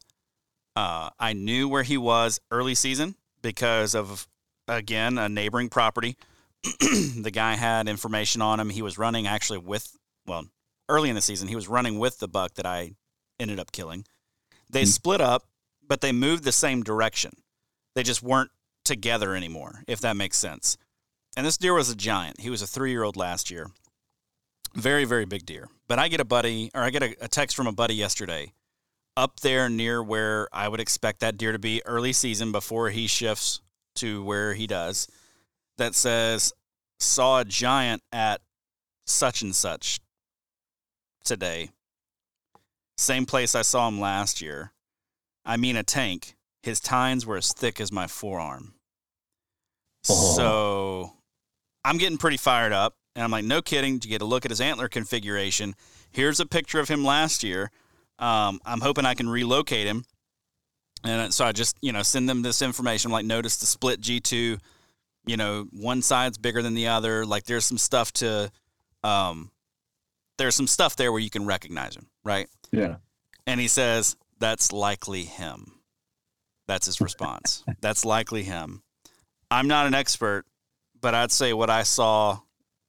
[0.76, 4.28] Uh, I knew where he was early season because of
[4.68, 6.18] again a neighboring property.
[6.64, 8.70] the guy had information on him.
[8.70, 10.46] He was running actually with well
[10.90, 11.48] early in the season.
[11.48, 12.94] He was running with the buck that I
[13.40, 14.06] ended up killing.
[14.70, 14.88] They Hmm.
[14.90, 15.44] split up,
[15.88, 17.34] but they moved the same direction.
[17.96, 18.52] They just weren't
[18.86, 20.78] together anymore, if that makes sense.
[21.36, 22.40] And this deer was a giant.
[22.42, 23.70] He was a three year old last year.
[24.76, 25.70] Very, very big deer.
[25.88, 28.54] But I get a buddy, or I get a, a text from a buddy yesterday
[29.16, 33.08] up there near where I would expect that deer to be early season before he
[33.08, 33.62] shifts
[33.96, 35.08] to where he does
[35.78, 36.54] that says,
[37.00, 38.42] saw a giant at
[39.06, 40.00] such and such
[41.24, 41.70] today.
[42.98, 44.72] Same place I saw him last year.
[45.46, 46.36] I mean, a tank.
[46.62, 48.74] His tines were as thick as my forearm.
[50.10, 50.34] Oh.
[50.36, 51.14] So
[51.84, 52.96] I'm getting pretty fired up.
[53.16, 54.00] And I'm like, no kidding.
[54.00, 55.76] To get a look at his antler configuration,
[56.12, 57.72] here's a picture of him last year.
[58.20, 60.06] Um, I'm hoping I can relocate him.
[61.04, 63.12] And so I just, you know, send them this information.
[63.12, 64.60] Like, notice the split G2,
[65.26, 67.26] you know, one side's bigger than the other.
[67.26, 68.52] Like, there's some stuff to,
[69.04, 69.52] um,
[70.38, 72.48] there's some stuff there where you can recognize him, right?
[72.72, 72.96] Yeah.
[73.46, 75.74] And he says, that's likely him.
[76.68, 77.64] That's his response.
[77.82, 78.82] that's likely him.
[79.52, 80.46] I'm not an expert,
[81.00, 82.40] but I'd say what I saw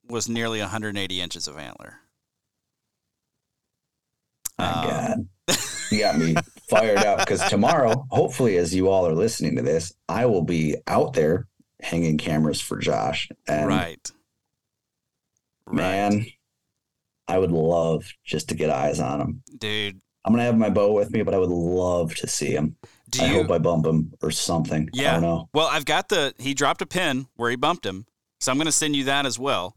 [0.09, 1.99] was nearly 180 inches of antler.
[4.57, 5.27] My Um, God.
[5.91, 6.35] You got me
[6.67, 10.75] fired up because tomorrow, hopefully, as you all are listening to this, I will be
[10.87, 11.47] out there
[11.79, 13.29] hanging cameras for Josh.
[13.47, 14.11] And right.
[15.67, 15.75] Right.
[15.77, 16.25] man,
[17.27, 19.43] I would love just to get eyes on him.
[19.59, 22.77] Dude, I'm gonna have my bow with me, but I would love to see him.
[23.11, 24.89] do I you hope I bump him or something.
[24.95, 25.13] I Yeah.
[25.13, 25.49] don't know.
[25.53, 28.07] Well, I've got the he dropped a pin where he bumped him.
[28.41, 29.75] So I'm going to send you that as well.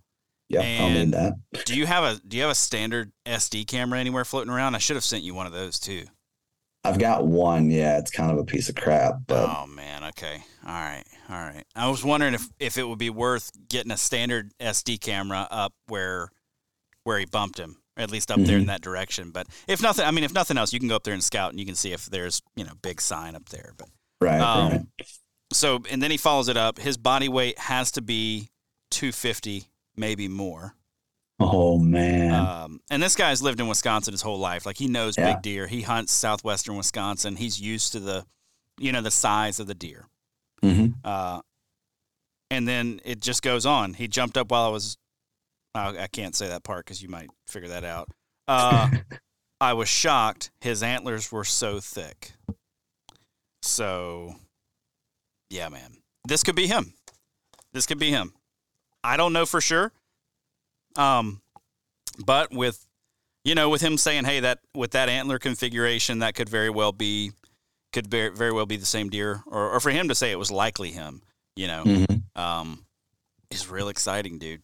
[0.48, 1.34] Yeah, need that.
[1.66, 4.74] Do you have a do you have a standard SD camera anywhere floating around?
[4.74, 6.04] I should have sent you one of those too.
[6.84, 7.70] I've got one.
[7.70, 10.42] Yeah, it's kind of a piece of crap, but oh man, okay.
[10.66, 11.04] All right.
[11.28, 11.64] All right.
[11.76, 15.74] I was wondering if if it would be worth getting a standard SD camera up
[15.88, 16.30] where
[17.04, 19.30] where he bumped him, at least up there in that direction.
[19.32, 21.50] But if nothing, I mean, if nothing else, you can go up there and scout,
[21.50, 23.72] and you can see if there's you know big sign up there.
[23.76, 23.88] But
[24.20, 24.82] right, Um, right.
[25.52, 26.78] so, and then he follows it up.
[26.78, 28.48] His body weight has to be
[28.92, 29.64] 250,
[29.98, 30.74] maybe more.
[31.40, 32.32] Oh man.
[32.34, 34.66] Um, and this guy's lived in Wisconsin his whole life.
[34.66, 35.34] Like he knows Yeah.
[35.34, 35.66] big deer.
[35.66, 37.36] He hunts southwestern Wisconsin.
[37.36, 38.24] He's used to the,
[38.78, 40.06] you know, the size of the deer.
[40.62, 41.40] hmm Uh,
[42.50, 43.94] and then it just goes on.
[43.94, 44.96] He jumped up while I was.
[45.74, 48.08] Uh, I can't say that part because you might figure that out.
[48.48, 48.88] Uh,
[49.60, 50.50] I was shocked.
[50.60, 52.32] His antlers were so thick.
[53.62, 54.34] So,
[55.50, 56.94] yeah, man, this could be him.
[57.72, 58.32] This could be him.
[59.04, 59.92] I don't know for sure.
[60.96, 61.40] Um,
[62.24, 62.86] but with,
[63.44, 66.92] you know, with him saying, "Hey, that with that antler configuration, that could very well
[66.92, 67.32] be,
[67.92, 70.38] could very, very well be the same deer, or, or for him to say it
[70.38, 71.22] was likely him,
[71.56, 72.22] you know, Mhm.
[72.36, 72.84] um,
[73.50, 74.62] is real exciting, dude.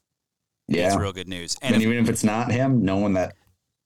[0.69, 0.89] Yeah.
[0.89, 1.57] It's real good news.
[1.63, 3.37] and And if- even if it's not him, knowing that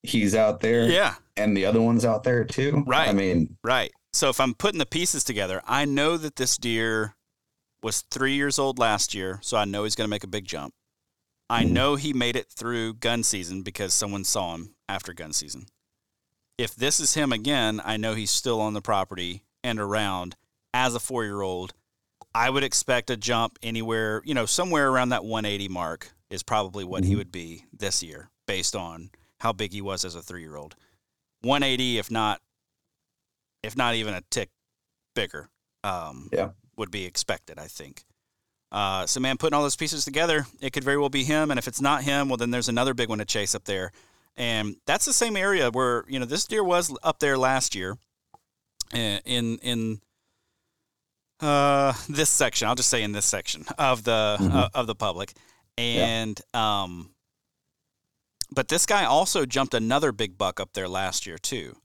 [0.02, 2.84] he's out there yeah, and the other one's out there too.
[2.86, 3.08] Right.
[3.08, 3.92] I mean, right.
[4.12, 7.14] So if I'm putting the pieces together, I know that this deer
[7.82, 10.44] was three years old last year, so I know he's going to make a big
[10.44, 10.74] jump.
[11.50, 15.66] I know he made it through gun season because someone saw him after gun season.
[16.58, 20.36] If this is him again, I know he's still on the property and around
[20.74, 21.72] as a four year old.
[22.34, 26.84] I would expect a jump anywhere, you know, somewhere around that 180 mark is probably
[26.84, 27.16] what he Mhm.
[27.18, 29.10] would be this year based on
[29.40, 30.74] how big he was as a three year old.
[31.42, 32.42] 180, if not,
[33.62, 34.50] if not even a tick
[35.14, 35.48] bigger,
[35.84, 36.50] um, Yeah.
[36.78, 38.04] Would be expected, I think.
[38.70, 41.50] Uh, so, man, putting all those pieces together, it could very well be him.
[41.50, 43.92] And if it's not him, well, then there's another big one to chase up there.
[44.36, 47.96] And that's the same area where you know this deer was up there last year,
[48.94, 50.00] uh, in in
[51.40, 52.68] uh, this section.
[52.68, 54.54] I'll just say in this section of the Mhm.
[54.54, 55.32] uh, of the public,
[55.76, 57.10] and um,
[58.50, 61.76] but this guy also jumped another big buck up there last year too,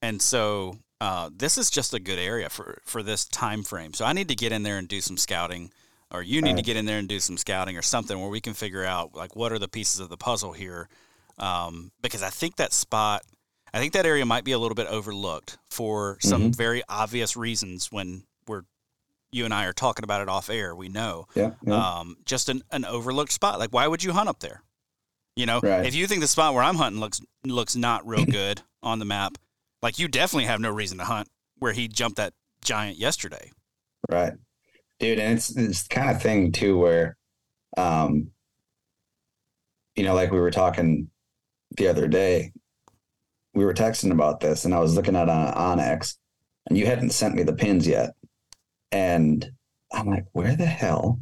[0.00, 3.92] and so uh, this is just a good area for for this time frame.
[3.92, 5.72] So I need to get in there and do some scouting,
[6.12, 8.40] or you need to get in there and do some scouting or something where we
[8.40, 10.88] can figure out like what are the pieces of the puzzle here,
[11.38, 13.22] um, because I think that spot.
[13.74, 17.90] I think that area might be a little bit overlooked for some very obvious reasons
[17.90, 18.62] when we're
[19.32, 20.76] you and I are talking about it off air.
[20.76, 21.52] We know yeah.
[21.64, 21.74] yeah.
[22.00, 23.58] um, just an, an overlooked spot.
[23.58, 24.62] Like, why would you hunt up there?
[25.36, 25.86] You know, Right.
[25.86, 29.06] if you think the spot where I'm hunting looks looks not real good on the
[29.06, 29.38] map,
[29.82, 33.50] like you definitely have no reason to hunt where he jumped that giant yesterday.
[34.10, 34.32] Right.
[34.98, 37.16] Dude, and it's it's kind of thing too where
[37.76, 38.30] um
[39.96, 41.10] you know, like we were talking
[41.76, 42.52] the other day,
[43.54, 46.16] we were texting about this and I was looking at on onX
[46.66, 48.10] and you hadn't sent me the pins yet.
[48.90, 49.50] And
[49.92, 51.20] I'm like, where the hell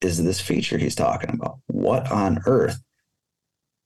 [0.00, 1.58] is this feature he's talking about?
[1.66, 2.80] What on earth?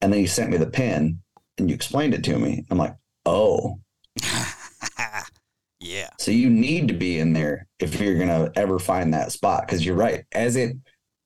[0.00, 1.20] And then you sent me the pin
[1.58, 2.64] and you explained it to me.
[2.70, 2.94] I'm like,
[3.26, 3.78] oh,
[5.80, 9.66] yeah, so you need to be in there if you're gonna ever find that spot.
[9.66, 10.24] Because you're right.
[10.32, 10.76] As it,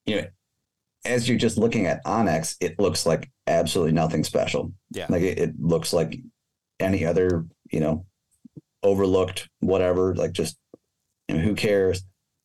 [0.04, 0.26] you know,
[1.04, 4.72] as you're just looking at onX, it looks like absolutely nothing special.
[4.90, 5.06] Yeah.
[5.09, 6.18] Like it, it looks like
[6.80, 8.06] any other, you know,
[8.82, 10.14] overlooked whatever.
[10.14, 10.59] Like just,
[11.28, 12.02] you know, who cares?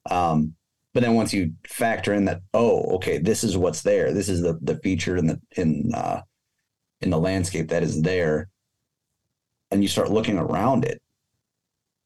[0.10, 0.56] Um,
[0.94, 4.14] but then once you factor in that, oh, okay, this is what's there.
[4.14, 6.22] This is the the feature in the in uh
[7.00, 8.50] in the landscape that is there,
[9.72, 11.02] and you start looking around it,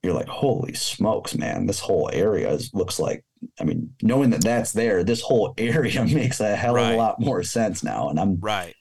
[0.04, 1.66] you're like, holy smokes, man!
[1.66, 3.24] This whole area is, looks like.
[3.60, 6.94] I mean, knowing that that's there, this whole area makes a hell of Right.
[6.94, 8.10] a lot more sense now.
[8.10, 8.74] And I'm right.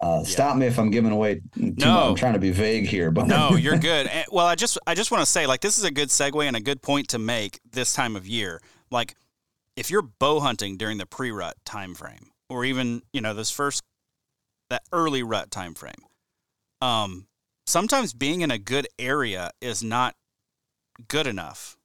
[0.00, 1.36] uh, stop me if I'm giving away.
[1.54, 1.94] Too No.
[1.94, 2.08] much.
[2.10, 4.06] I'm trying to be vague here, but No, you're good.
[4.06, 6.44] And- well, I just I just want to say like this is a good segue
[6.46, 8.60] and a good point to make this time of year.
[8.90, 9.14] Like
[9.76, 13.82] if you're bow hunting during the pre-rut time frame or even, you know, this first
[14.70, 15.94] that early rut time frame.
[16.80, 17.26] Um
[17.72, 20.14] sometimes being in a good area is not
[21.08, 21.76] good enough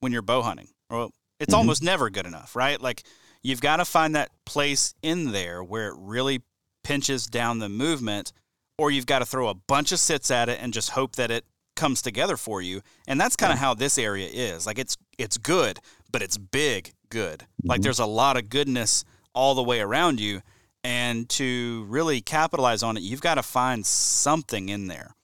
[0.00, 0.68] when you're bow hunting.
[0.90, 1.58] Well, it's Mhm.
[1.58, 2.80] almost never good enough, right?
[2.80, 3.04] Like
[3.42, 6.42] you've got to find that place in there where it really
[6.82, 8.32] pinches down the movement
[8.78, 11.30] or you've got to throw a bunch of sits at it and just hope that
[11.30, 11.44] it
[11.76, 12.80] comes together for you.
[13.06, 14.66] And that's kind of how this area is.
[14.66, 15.78] Like it's it's good,
[16.10, 17.46] but it's big good.
[17.64, 17.84] Like Mhm.
[17.84, 20.42] there's a lot of goodness all the way around you
[20.84, 25.14] and to really capitalize on it, you've got to find something in there.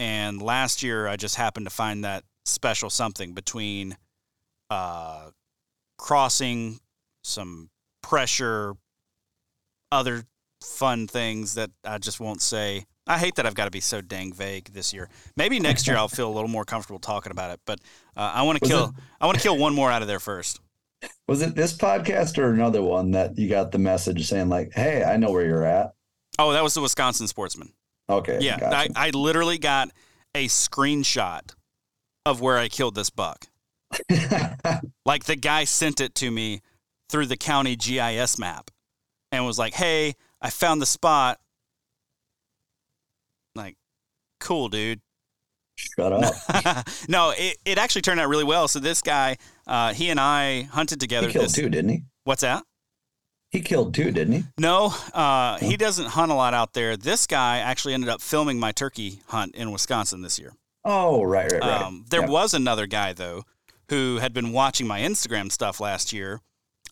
[0.00, 3.96] And last year I just happened to find that special something between
[4.70, 5.30] uh
[5.98, 6.78] crossing
[7.24, 7.68] some
[8.02, 8.74] pressure
[9.90, 10.22] other
[10.62, 12.84] fun things that I just won't say.
[13.06, 15.08] I hate that I've got to be so dang vague this year.
[15.36, 17.60] Maybe next year I'll feel a little more comfortable talking about it.
[17.66, 17.80] But
[18.16, 18.84] uh, I want to kill.
[18.86, 20.60] it- I want to kill one more out of there first.
[21.26, 25.02] was it this podcast or another one that you got the message saying like, "Hey,
[25.04, 25.94] I know where you're at."
[26.38, 27.72] Oh, that was the Wisconsin Sportsman.
[28.10, 28.92] Okay, Yeah, gotcha.
[28.96, 29.90] I, I literally got
[30.34, 31.54] a screenshot
[32.24, 33.46] of where I killed this buck.
[35.06, 36.60] Like the guy sent it to me
[37.08, 38.70] through the county GIS map
[39.32, 41.38] and was like, "Hey, I found the spot."
[43.54, 43.76] Like,
[44.40, 45.00] cool, dude.
[45.76, 46.34] Shut up.
[47.08, 48.68] no, it, it actually turned out really well.
[48.68, 51.28] So this guy, uh, he and I hunted together.
[51.28, 52.02] He killed this- two, didn't he?
[52.24, 52.62] What's that?
[53.50, 54.44] He killed two, didn't he?
[54.58, 56.96] No, uh, he doesn't hunt a lot out there.
[56.96, 60.52] This guy actually ended up filming my turkey hunt in Wisconsin this year.
[60.84, 61.82] Oh, right, right, right.
[61.82, 63.44] Um, there was another guy though
[63.88, 66.40] who had been watching my Instagram stuff last year.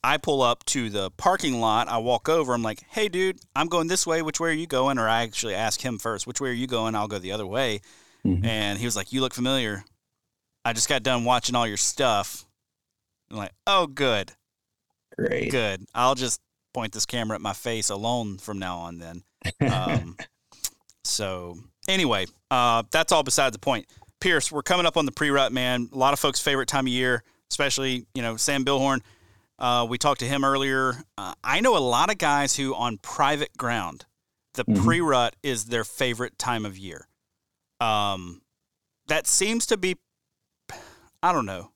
[0.03, 1.89] I pull up to the parking lot.
[1.89, 2.55] I walk over.
[2.55, 4.23] I'm like, "Hey, dude, I'm going this way.
[4.23, 6.67] Which way are you going?" Or I actually ask him first, "Which way are you
[6.67, 7.81] going?" I'll go the other way.
[8.25, 8.45] Mhm.
[8.47, 9.85] And he was like, "You look familiar."
[10.65, 12.45] I just got done watching all your stuff.
[13.31, 14.33] I'm like, oh, good,
[15.17, 15.51] Great.
[15.51, 15.85] good.
[15.95, 16.41] I'll just
[16.77, 18.99] point this camera at my face alone from now on.
[18.99, 19.23] Then.
[19.73, 20.15] Um,
[21.05, 21.57] so
[21.89, 23.87] anyway, uh, that's all beside the point.
[24.21, 25.89] Pierce, we're coming up on the pre-rut, man.
[25.93, 29.01] A lot of folks' favorite time of year, especially you know Sam Billhorn.
[29.59, 30.97] Uh, we talked to him earlier.
[31.17, 34.05] Uh, I know a lot of guys who, on private ground,
[34.53, 34.85] the Mhm.
[34.85, 37.09] pre-rut is their favorite time of year.
[37.81, 38.43] Um,
[39.07, 39.97] that seems to be,
[41.23, 41.71] I don't know,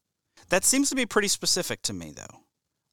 [0.50, 2.40] that seems to be pretty specific to me though.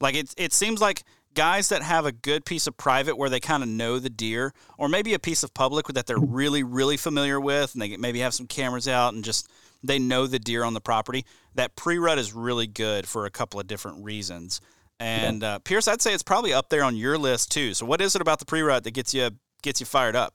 [0.00, 1.02] Like it, it seems like
[1.34, 4.52] guys that have a good piece of private where they kind of know the deer,
[4.76, 8.20] or maybe a piece of public that they're really, really familiar with, and they maybe
[8.20, 9.48] have some cameras out and just
[9.82, 11.24] they know the deer on the property.
[11.54, 14.60] That pre-rut is really good for a couple of different reasons.
[15.00, 17.74] And uh, Pierce, I'd say it's probably up there on your list too.
[17.74, 19.30] So, what is it about the pre-rut that gets you
[19.62, 20.34] gets you fired up?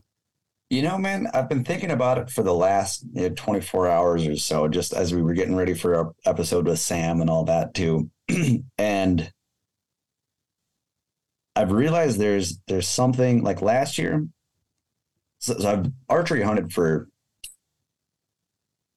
[0.69, 4.25] You know, man, I've been thinking about it for the last you know, 24 hours
[4.25, 7.43] or so, just as we were getting ready for our episode with Sam and all
[7.43, 8.09] that too.
[8.77, 9.31] and
[11.55, 14.27] I've realized there's there's something like last year.
[15.39, 17.09] So, so I've archery hunted for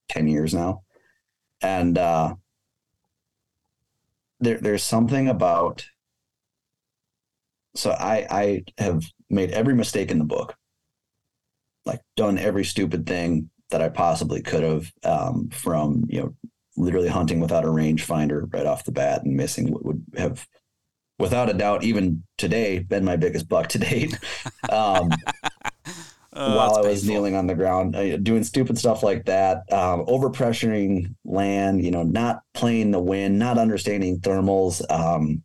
[0.09, 0.83] 10 years now.
[1.63, 2.37] And uh
[4.41, 5.87] there there's something about
[7.75, 10.55] so I I have made every mistake in the book
[11.85, 16.35] like done every stupid thing that I possibly could have um, from you know
[16.77, 20.47] literally hunting without a rangefinder right off the bat and missing what would have
[21.19, 24.19] without a doubt even today been my biggest buck to date
[24.71, 25.11] um,
[26.33, 27.15] Uh, while I was painful.
[27.15, 32.03] kneeling on the ground uh, doing stupid stuff like that um, overpressuring land you know
[32.03, 35.43] not playing the wind not understanding thermals um,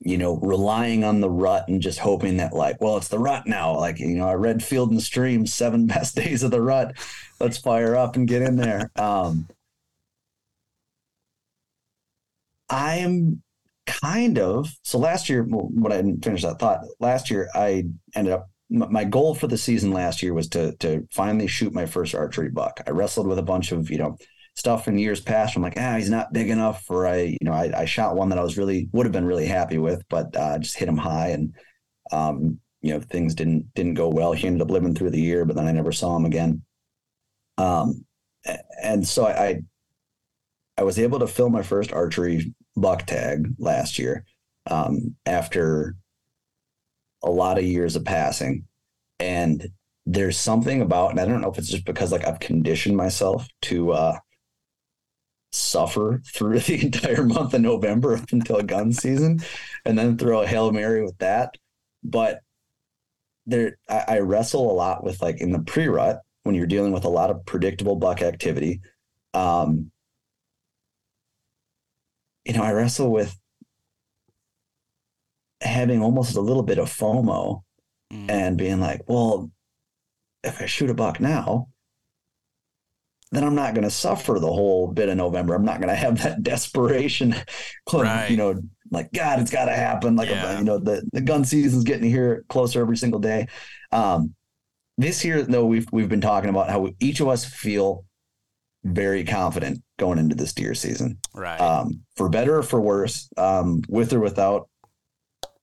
[0.00, 3.48] you know, relying on the rut and just hoping that like, well, it's the rut
[3.48, 3.76] now.
[3.76, 6.96] Like, you know, I read Field and Stream, seven best days of the rut.
[7.40, 8.92] Let's fire up and get in there.
[8.94, 9.48] Um,
[12.70, 13.42] I am
[13.88, 18.32] kind of so last year when I didn't finish that thought, last year I ended
[18.32, 22.14] up my goal for the season last year was to to finally shoot my first
[22.14, 22.80] archery buck.
[22.86, 24.16] I wrestled with a bunch of, you know,
[24.56, 25.56] stuff in years past.
[25.56, 26.84] I'm like, ah, he's not big enough.
[26.90, 29.24] Or I, you know, I, I shot one that I was really would have been
[29.24, 31.54] really happy with, but uh, just hit him high, and
[32.12, 34.32] um, you know, things didn't didn't go well.
[34.32, 36.62] He ended up living through the year, but then I never saw him again.
[37.56, 38.04] Um,
[38.82, 39.62] and so I, I,
[40.78, 44.24] I was able to fill my first archery buck tag last year,
[44.70, 45.96] um, after
[47.22, 48.64] a lot of years of passing,
[49.18, 49.68] and
[50.06, 53.46] there's something about, and I don't know if it's just because like I've conditioned myself
[53.62, 54.18] to uh,
[55.52, 59.40] suffer through the entire month of November until gun season,
[59.84, 61.54] and then throw a hail mary with that.
[62.02, 62.40] But
[63.46, 66.92] there, I, I wrestle a lot with like in the pre rut when you're dealing
[66.92, 68.80] with a lot of predictable buck activity.
[69.34, 69.90] Um,
[72.48, 73.36] you know, I wrestle with
[75.60, 77.62] having almost a little bit of FOMO
[78.10, 78.30] Mm.
[78.30, 79.50] and being like, well,
[80.42, 81.68] if I shoot a buck now,
[83.32, 85.54] then I'm not going to suffer the whole bit of November.
[85.54, 87.34] I'm not going to have that desperation,
[87.92, 88.30] Right.
[88.30, 90.16] you know, like God, it's got to happen.
[90.16, 90.56] Like Yeah.
[90.58, 93.48] you know, the the gun season's getting here closer every single day.
[93.92, 94.34] Um,
[94.96, 98.06] this year, though, we've we've been talking about how each of us feel
[98.84, 101.60] very confident going into this deer season, right.
[101.60, 104.68] um, for better or for worse, um, with or without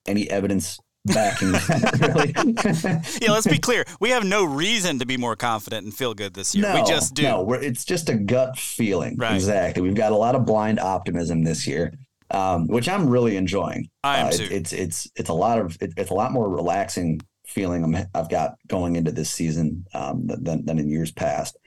[0.08, 1.51] any evidence backing
[1.99, 2.34] really.
[3.21, 3.86] yeah, let's be clear.
[3.99, 6.73] We have no reason to be more confident and feel good this year.
[6.73, 7.23] we just do.
[7.23, 9.15] No, we're, it's just a gut feeling.
[9.17, 9.36] Right.
[9.36, 9.82] Exactly.
[9.82, 11.93] We've got a lot of blind optimism this year,
[12.32, 13.89] um, which I'm really enjoying.
[14.04, 14.47] I am Uh, too.
[14.51, 18.30] it's it's it's a lot of it, it's a lot more relaxing feeling I'm, I've
[18.30, 21.58] got going into this season um, than than in years past.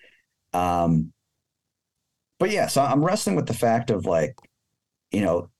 [0.53, 1.13] Um,
[2.39, 4.37] but yeah, so I'm wrestling with the fact of like,
[5.11, 5.51] you know,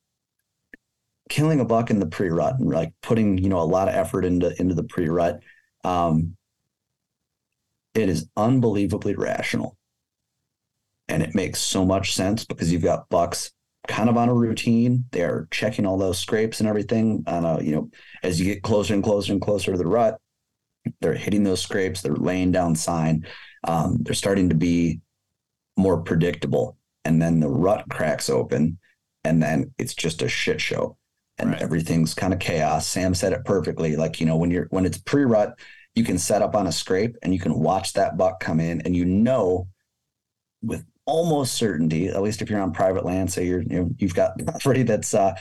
[1.29, 4.25] killing a buck in the pre-rut and like putting you know a lot of effort
[4.25, 5.41] into into the pre-rut.
[5.85, 6.37] Um,
[7.95, 9.77] it is unbelievably rational,
[11.09, 13.53] and it makes so much sense because you've got bucks
[13.87, 15.05] kind of on a routine.
[15.11, 17.25] They're checking all those scrapes and everything.
[17.27, 17.91] On a you know,
[18.23, 20.19] as you get closer and closer and closer to the rut,
[21.01, 22.03] they're hitting those scrapes.
[22.03, 23.27] They're laying down sign.
[23.65, 25.01] Um, they're starting to be
[25.79, 28.79] more predictable, and then the rut cracks open,
[29.25, 30.97] and then it's just a shit show,
[31.39, 31.63] and Right.
[31.63, 32.87] everything's kind of chaos.
[32.87, 33.97] Sam said it perfectly.
[33.97, 35.59] Like you know, when you're when it's pre-rut,
[35.95, 38.81] you can set up on a scrape and you can watch that buck come in,
[38.83, 39.69] and you know
[40.63, 44.15] with almost certainty, at least if you're on private land, say you're you know, you've
[44.15, 45.35] got property that's uh,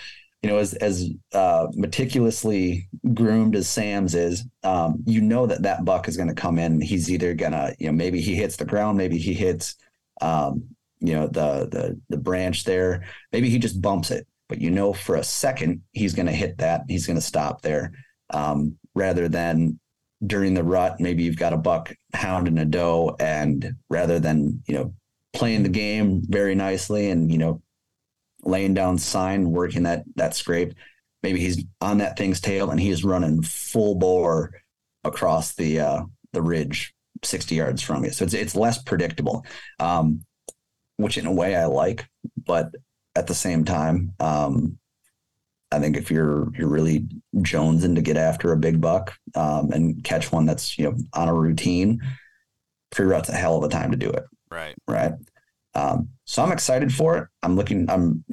[0.44, 5.84] you know as as uh, meticulously groomed as Sam's is, um, you know that that
[5.86, 6.80] buck is going to come in.
[6.82, 9.76] He's either gonna you know maybe he hits the ground, maybe he hits
[10.22, 10.63] um,
[10.99, 13.05] you know, the the the branch there.
[13.32, 16.57] Maybe he just bumps it, but you know for a second he's going to hit
[16.59, 16.82] that.
[16.88, 17.91] He's going to stop there,
[18.32, 19.80] um, rather than
[20.26, 20.99] during the rut.
[20.99, 24.93] Maybe you've got a buck hound hounding a doe, and rather than you know
[25.34, 27.61] playing the game very nicely and you know
[28.43, 30.74] laying down sign, working that that scrape,
[31.22, 34.51] maybe he's on that thing's tail and he is running full bore
[35.03, 36.01] across the uh,
[36.34, 36.93] the ridge
[37.24, 38.11] 60 yards from you.
[38.11, 39.45] So it's it's less predictable.
[39.80, 40.26] Um,
[40.97, 42.07] which in a way I like,
[42.45, 42.74] but
[43.15, 44.78] at the same time, um,
[45.72, 47.07] I think if you're you're really
[47.38, 51.28] jonesing to get after a big buck um, and catch one that's you know on
[51.28, 52.01] a routine,
[52.89, 54.24] pre-rut's a hell of a time to do it.
[54.49, 54.76] Right.
[54.88, 55.13] Right.
[55.76, 57.28] Um, so I'm excited for it.
[57.43, 57.89] I'm looking.
[57.89, 58.24] I'm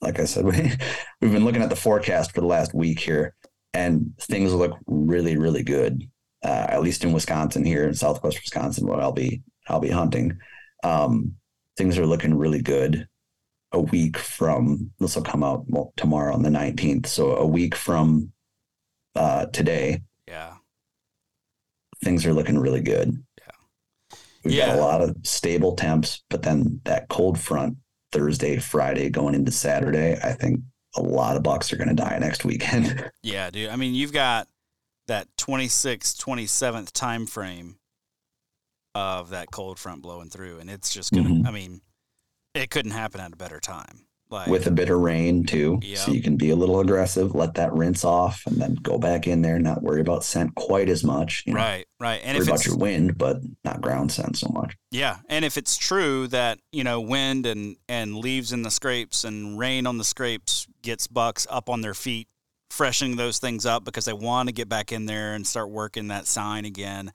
[0.00, 0.52] like I said, we,
[1.20, 3.34] we've been looking at the forecast for the last week here,
[3.74, 6.08] and things look really, really good.
[6.44, 10.38] Uh, at least in Wisconsin here in Southwest Wisconsin, where I'll be I'll be hunting.
[10.84, 11.34] Um,
[11.76, 13.08] things are looking really good.
[13.72, 15.66] A week from this will come out
[15.96, 17.06] tomorrow on the 19th.
[17.06, 18.32] So a week from
[19.14, 20.02] uh, today.
[20.26, 20.54] Yeah.
[22.02, 23.22] Things are looking really good.
[23.38, 24.20] Yeah.
[24.44, 24.66] We've yeah.
[24.68, 27.76] got a lot of stable temps, but then that cold front
[28.12, 30.60] Thursday, Friday, going into Saturday, I think
[30.96, 33.10] a lot of bucks are going to die next weekend.
[33.22, 33.68] yeah, dude.
[33.68, 34.48] I mean, you've got
[35.08, 37.76] that 26th, 27th time frame
[38.94, 41.28] of that cold front blowing through, and it's just gonna.
[41.28, 41.46] Mhm.
[41.46, 41.80] I mean,
[42.54, 44.04] it couldn't happen at a better time.
[44.30, 45.78] Like with a bit of rain too.
[45.82, 45.98] Yep.
[45.98, 49.26] So you can be a little aggressive, let that rinse off, and then go back
[49.26, 51.44] in there, not worry about scent quite as much.
[51.46, 54.36] You know, right, right, and worry if about it's your wind, but not ground scent
[54.36, 54.76] so much.
[54.90, 59.24] yeah, and if it's true that you know wind and and leaves in the scrapes
[59.24, 62.28] and rain on the scrapes gets bucks up on their feet,
[62.70, 66.08] freshening those things up because they want to get back in there and start working
[66.08, 67.12] that sign again.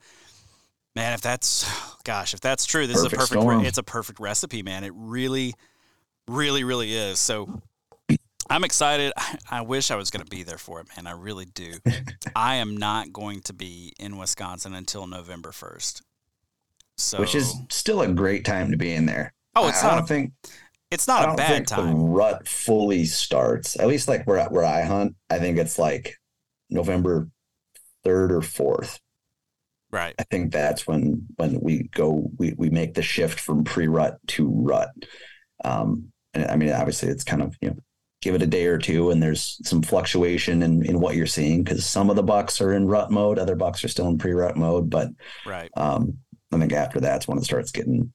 [0.96, 1.68] Man, if that's
[2.04, 3.40] gosh, if that's true, this Perfect is a perfect.
[3.42, 3.64] storm.
[3.64, 4.84] It's a perfect recipe, man.
[4.84, 5.54] It really,
[6.28, 7.18] really, really is.
[7.18, 7.62] So,
[8.50, 9.12] I'm excited.
[9.16, 11.06] I, I wish I was going to be there for it, man.
[11.06, 11.74] I really do.
[12.36, 16.02] I am not going to be in Wisconsin until November first.
[16.96, 19.32] So, Which is still a great time to be in there.
[19.56, 20.32] oh, it's I, I not don't a think
[20.94, 21.96] it's not a don't bad think the time.
[21.96, 23.78] rut fully starts.
[23.78, 26.16] At least like where where I hunt, I think it's like
[26.70, 27.28] November
[28.04, 29.00] third or fourth.
[29.90, 30.14] Right.
[30.18, 34.48] I think that's when when we go we we make the shift from pre-rut to
[34.48, 34.90] rut.
[35.64, 37.76] Um, and I mean, obviously, it's kind of you know
[38.22, 41.62] give it a day or two, and there's some fluctuation in in what you're seeing
[41.62, 44.56] because some of the bucks are in rut mode, other bucks are still in pre-rut
[44.56, 44.88] mode.
[44.88, 45.10] But
[45.44, 45.70] Right.
[45.76, 46.18] um,
[46.52, 48.12] I think after that's when it starts getting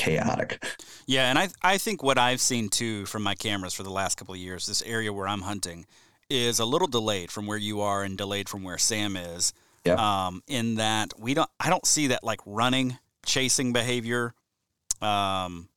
[0.00, 0.64] chaotic.
[1.06, 4.16] Yeah, and I I think what I've seen too from my cameras for the last
[4.16, 5.86] couple of years, this area where I'm hunting
[6.28, 9.52] is a little delayed from where you are and delayed from where Sam is.
[9.84, 9.98] Yep.
[9.98, 14.34] Um, in that we don't I don't see that like running, chasing behavior
[15.02, 15.68] um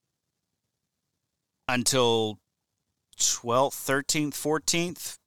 [1.69, 2.39] until
[3.17, 5.17] 12th, 13th, 14th,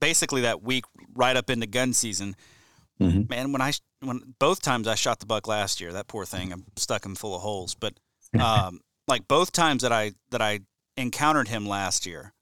[0.00, 0.84] basically that week
[1.14, 2.34] right up into gun season.
[3.00, 3.28] Mhm.
[3.28, 6.52] Man, when I when both times I shot the buck last year, that poor thing,
[6.52, 7.74] I'm stuck him full of holes.
[7.74, 7.94] But
[8.40, 10.60] um, like both times that I that I
[10.96, 12.32] encountered him last year,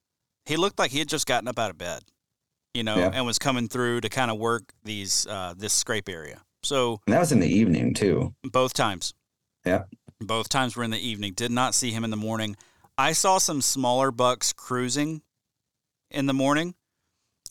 [0.47, 2.03] he looked like he had just gotten up out of bed,
[2.75, 3.11] you know, Yeah.
[3.13, 6.43] and was coming through to kind of work these uh, this scrape area.
[6.63, 8.35] So And that was in the evening too.
[8.45, 9.15] both times,
[9.65, 9.85] Yeah.
[10.21, 11.33] both times were in the evening.
[11.35, 12.57] Did not see him in the morning.
[12.99, 15.23] I saw some smaller bucks cruising
[16.11, 16.75] in the morning,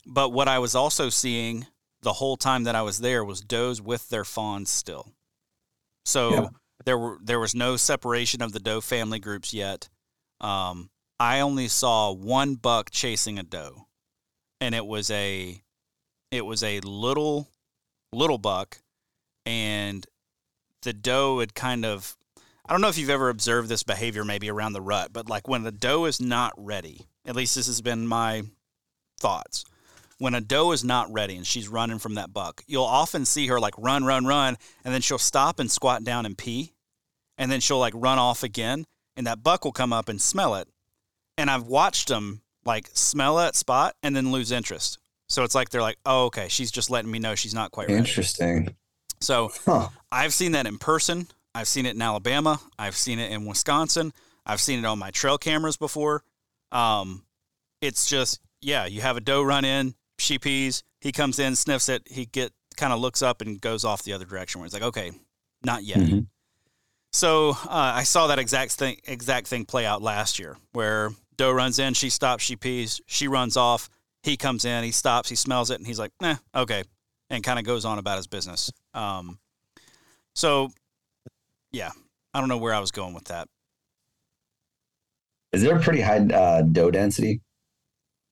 [0.05, 1.65] but what I was also seeing
[2.01, 5.07] the whole time that I was there was does with their fawns still.
[6.05, 6.47] So Yeah.
[6.85, 9.89] There were there was no separation of the doe family groups yet.
[10.41, 13.87] Um, I only saw one buck chasing a doe,
[14.61, 15.61] and it was a
[16.31, 17.49] it was a little
[18.13, 18.79] little buck,
[19.45, 20.05] and
[20.83, 22.15] the doe had kind of
[22.65, 25.47] I don't know if you've ever observed this behavior maybe around the rut, but like
[25.47, 28.43] when the doe is not ready, at least this has been my
[29.19, 29.65] thoughts.
[30.19, 33.47] When a doe is not ready and she's running from that buck, you'll often see
[33.47, 36.73] her like run, run, run, and then she'll stop and squat down and pee.
[37.37, 40.55] And then she'll like run off again, and that buck will come up and smell
[40.55, 40.67] it.
[41.37, 44.99] And I've watched them like smell that spot and then lose interest.
[45.29, 47.87] So it's like they're like, oh, okay, she's just letting me know she's not quite
[47.87, 47.99] ready.
[47.99, 48.75] Interesting.
[49.21, 49.89] So Huh.
[50.11, 51.27] I've seen that in person.
[51.55, 52.59] I've seen it in Alabama.
[52.77, 54.11] I've seen it in Wisconsin.
[54.45, 56.23] I've seen it on my trail cameras before.
[56.71, 57.23] Um,
[57.81, 61.89] it's just yeah, you have a doe run in, she pees, he comes in, sniffs
[61.89, 64.59] it, he get kind of looks up and goes off the other direction.
[64.59, 65.11] Where it's like, okay,
[65.63, 65.99] not yet.
[65.99, 66.27] Mhm.
[67.11, 71.51] So uh, I saw that exact thing exact thing play out last year, where doe
[71.51, 73.89] runs in, she stops, she pees, she runs off,
[74.23, 76.83] he comes in, he stops, he smells it, and he's like, eh, okay,
[77.29, 78.71] and kind of goes on about his business.
[78.93, 79.39] Um,
[80.35, 80.69] so
[81.71, 81.91] yeah,
[82.33, 83.47] I don't know where I was going with that.
[85.51, 87.41] Is there a pretty high uh, doe density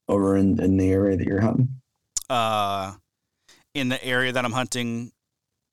[0.07, 1.69] over in, in the area that you're hunting?
[2.29, 2.93] Uh,
[3.73, 5.11] in the area that I'm hunting,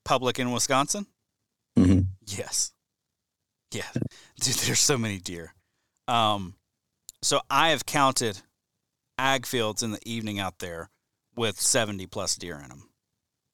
[0.05, 1.07] public in Wisconsin.
[1.79, 2.01] Mm-hmm.
[2.27, 2.73] Yes.
[3.73, 3.87] Yeah,
[4.41, 4.55] dude.
[4.55, 5.53] There's so many deer.
[6.07, 6.55] Um,
[7.23, 8.41] so I have counted
[9.19, 10.91] ag fields in the evening out there
[11.35, 12.89] with 70 plus deer in them.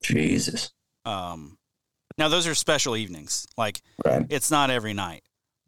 [0.02, 0.72] Jesus.
[1.06, 1.56] Um,
[2.18, 3.46] now those are special evenings.
[3.56, 4.26] Like Right.
[4.28, 5.22] it's not every night,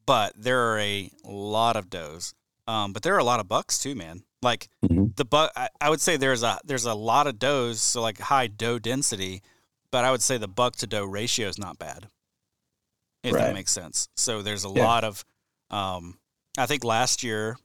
[0.04, 2.34] but there are a lot of does.
[2.66, 4.24] Um, but there are a lot of bucks too, man.
[4.43, 5.14] Like Mhm.
[5.16, 8.18] the buck, I, I would say there's a there's a lot of does, so like
[8.18, 9.43] high doe density.
[9.90, 12.09] But I would say the buck to doe ratio is not bad,
[13.22, 14.09] if that makes sense.
[14.16, 14.84] So there's a Yeah.
[14.86, 15.22] lot of,
[15.70, 16.18] um,
[16.57, 17.59] I think last year,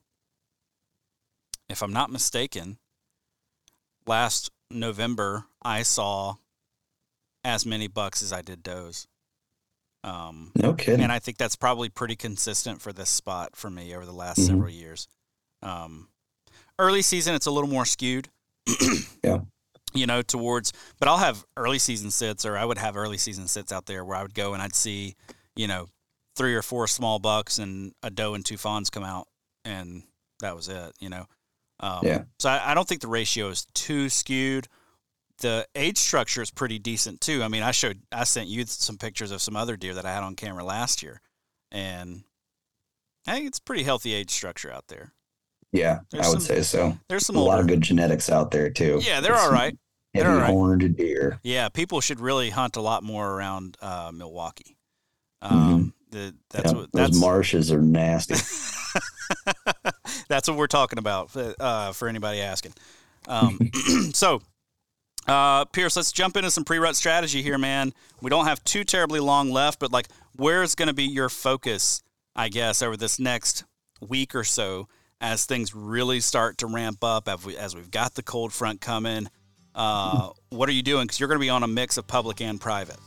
[1.70, 2.78] if I'm not mistaken,
[4.06, 6.36] last November I saw
[7.46, 9.08] as many bucks as I did does.
[10.04, 11.02] Um, No kidding.
[11.02, 14.40] and I think that's probably pretty consistent for this spot for me over the last
[14.40, 14.46] Mhm.
[14.48, 15.08] several years.
[15.62, 16.10] Um,
[16.80, 18.30] early season, it's a little more skewed.
[19.24, 19.40] Yeah.
[19.94, 23.48] You know, towards, but I'll have early season sits, or I would have early season
[23.48, 25.16] sits out there where I would go and I'd see,
[25.56, 25.88] you know,
[26.36, 29.28] three or four small bucks and a doe and two fawns come out,
[29.66, 30.04] and
[30.40, 30.94] that was it.
[31.00, 31.26] You know.
[31.80, 32.24] Um, Yeah.
[32.40, 34.68] So I, I don't think the ratio is too skewed.
[35.40, 37.42] The age structure is pretty decent too.
[37.44, 40.14] I mean, I showed, I sent you some pictures of some other deer that I
[40.14, 41.22] had on camera last year,
[41.72, 42.24] and
[43.28, 45.14] I think it's pretty healthy age structure out there.
[45.78, 46.98] Yeah, there's I would some- say so.
[47.10, 49.00] There's some a lot of good genetics out there too.
[49.04, 49.78] yeah, they're all right.
[50.14, 50.50] They're all right.
[50.50, 51.40] horned deer.
[51.44, 54.76] Yeah, people should really hunt a lot more around uh, Milwaukee.
[55.44, 56.76] Um, the, that's Mm-hmm.
[56.76, 58.36] Yeah, what those marshes are nasty.
[60.30, 62.74] that's what we're talking about uh, for anybody asking.
[63.28, 63.60] Um,
[64.14, 64.42] so,
[65.28, 67.94] uh, Pierce, let's jump into some pre-rut strategy here, man.
[68.22, 72.02] We don't have too terribly long left, but like, where's going to be your focus,
[72.36, 73.66] I guess, over this next
[74.02, 74.88] week or so
[75.22, 78.82] as things really start to ramp up, as, we, as we've got the cold front
[78.82, 79.28] coming?
[79.74, 81.05] Uh, what are you doing?
[81.05, 82.97] Because you're going to be on a mix of public and private.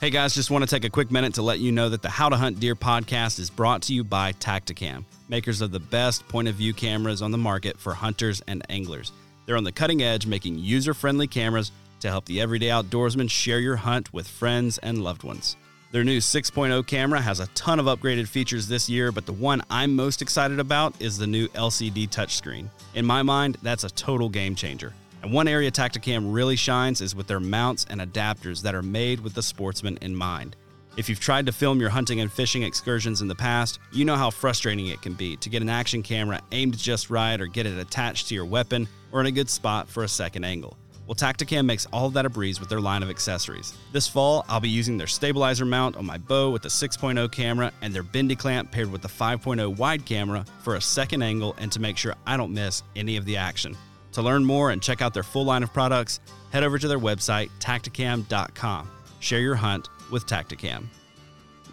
[0.00, 2.08] Hey guys, just want to take a quick minute to let you know that the
[2.08, 6.26] How to Hunt Deer podcast is brought to you by Tactacam, makers of the best
[6.26, 9.12] point of view cameras on the market for hunters and anglers.
[9.44, 11.70] They're on the cutting edge, making user friendly cameras
[12.00, 15.56] to help the everyday outdoorsman share your hunt with friends and loved ones.
[15.92, 19.60] Their new 6.0 camera has a ton of upgraded features this year, but the one
[19.68, 22.68] I'm most excited about is the new LCD touchscreen.
[22.94, 24.94] In my mind, that's a total game changer.
[25.24, 29.18] And one area Tactacam really shines is with their mounts and adapters that are made
[29.18, 30.54] with the sportsman in mind.
[30.96, 34.16] If you've tried to film your hunting and fishing excursions in the past, you know
[34.16, 37.66] how frustrating it can be to get an action camera aimed just right or get
[37.66, 40.76] it attached to your weapon or in a good spot for a second angle.
[41.10, 43.76] Well, Tactacam makes all of that a breeze with their line of accessories.
[43.90, 47.72] This fall, I'll be using their stabilizer mount on my bow with the 6.0 camera
[47.82, 51.72] and their bendy clamp paired with the 5.0 wide camera for a second angle and
[51.72, 53.76] to make sure I don't miss any of the action.
[54.12, 56.20] To learn more and check out their full line of products,
[56.52, 58.88] head over to their website, tactacam.com.
[59.18, 60.84] Share your hunt with Tactacam.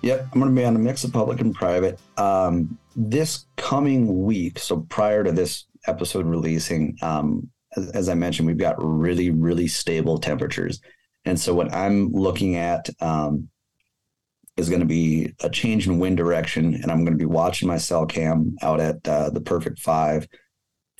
[0.01, 1.99] Yep, I'm going to be on a mix of public and private.
[2.17, 8.57] Um, this coming week, so prior to this episode releasing, um, as, I mentioned, we've
[8.57, 10.81] got really, really stable temperatures.
[11.25, 13.49] And so what I'm looking at um,
[14.55, 17.67] is going to be a change in wind direction, and I'm going to be watching
[17.67, 20.27] my cell cam out at uh, the perfect five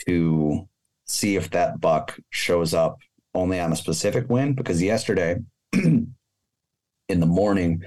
[0.05, 0.67] to
[1.05, 2.99] see if that buck shows up
[3.33, 4.55] only on a specific wind.
[4.55, 5.37] Because yesterday,
[5.73, 6.13] in
[7.07, 7.83] the morning,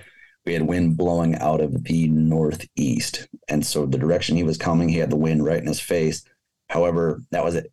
[0.46, 3.28] we had wind blowing out of the northeast.
[3.48, 6.24] And so the direction he was coming, he had the wind right in his face.
[6.68, 7.66] However, that was at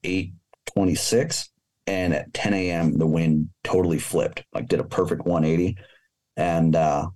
[0.68, 1.50] 826.
[1.88, 5.78] And at 10 a.m., the wind totally flipped, like did a perfect 180.
[6.36, 7.08] And uh,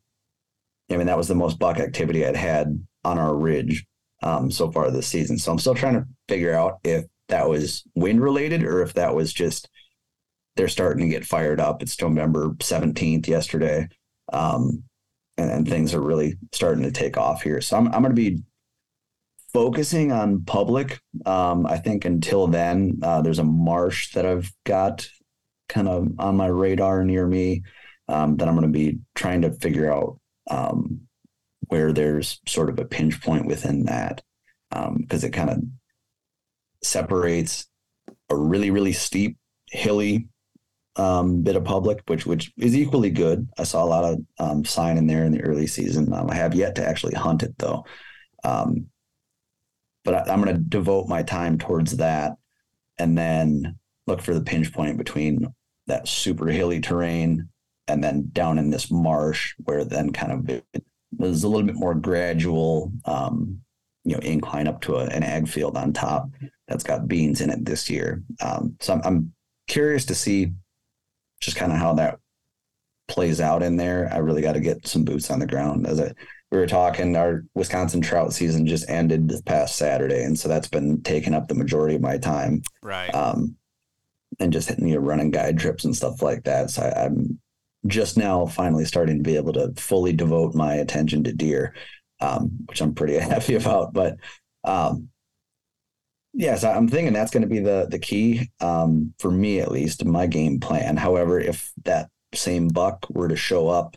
[0.89, 3.86] I mean, that was the most buck activity I'd had on our ridge
[4.24, 5.38] um, so far this season.
[5.38, 9.16] So I'm still trying to figure out if that was wind related or if that
[9.16, 9.70] was just
[10.56, 11.82] they're starting to get fired up.
[11.82, 13.88] It's November 17th yesterday.
[14.34, 14.84] Um,
[15.38, 17.62] and, and things are really starting to take off here.
[17.62, 18.43] So I'm, I'm going to be
[19.54, 21.02] focusing on public.
[21.26, 25.08] Um, I think until then, uh, there's a marsh that I've got
[25.70, 27.64] kind of on my radar near me
[28.08, 31.02] um, that I'm going to be trying to figure out um,
[31.68, 34.22] where there's sort of a pinch point within that
[34.70, 35.62] because it kind of
[36.84, 37.68] separates
[38.30, 39.38] a really, really steep,
[39.70, 40.28] hilly
[40.95, 43.47] um, bit of public, which which is equally good.
[43.58, 46.12] I saw a lot of um, sign in there in the early season.
[46.14, 47.86] Um, I have yet to actually hunt it though,
[48.43, 48.88] um,
[50.04, 52.34] but I, I'm going to devote my time towards that,
[52.97, 53.78] and then
[54.08, 55.54] look for the pinch point between
[55.88, 57.49] that super hilly terrain
[57.88, 60.66] and then down in this marsh, where then kind of it,
[61.12, 63.62] there's a little bit more gradual um,
[64.04, 66.30] you know incline up to a, an ag field on top
[66.68, 68.24] that's got beans in it this year.
[68.39, 69.34] Um, so I'm, I'm
[69.68, 70.52] curious to see
[71.41, 72.20] just kind of how that
[73.08, 74.10] plays out in there.
[74.12, 75.86] I really got to get some boots on the ground.
[75.86, 76.14] As I,
[76.52, 80.68] we were talking, our Wisconsin trout season just ended this past Saturday, and so that's
[80.68, 82.62] been taking up the majority of my time.
[82.84, 83.10] Right.
[83.10, 83.56] Um,
[84.39, 86.70] and just hitting you know, running guide trips and stuff like that.
[86.70, 87.39] So I, I'm
[87.88, 91.74] just now finally starting to be able to fully devote my attention to deer,
[92.20, 93.93] um, which I'm pretty happy about.
[93.93, 94.18] But
[94.64, 95.10] um,
[96.34, 100.04] yes, I'm thinking that's going to be the the key um, for me at least
[100.06, 100.97] my game plan.
[100.97, 103.95] However, if that same buck were to show up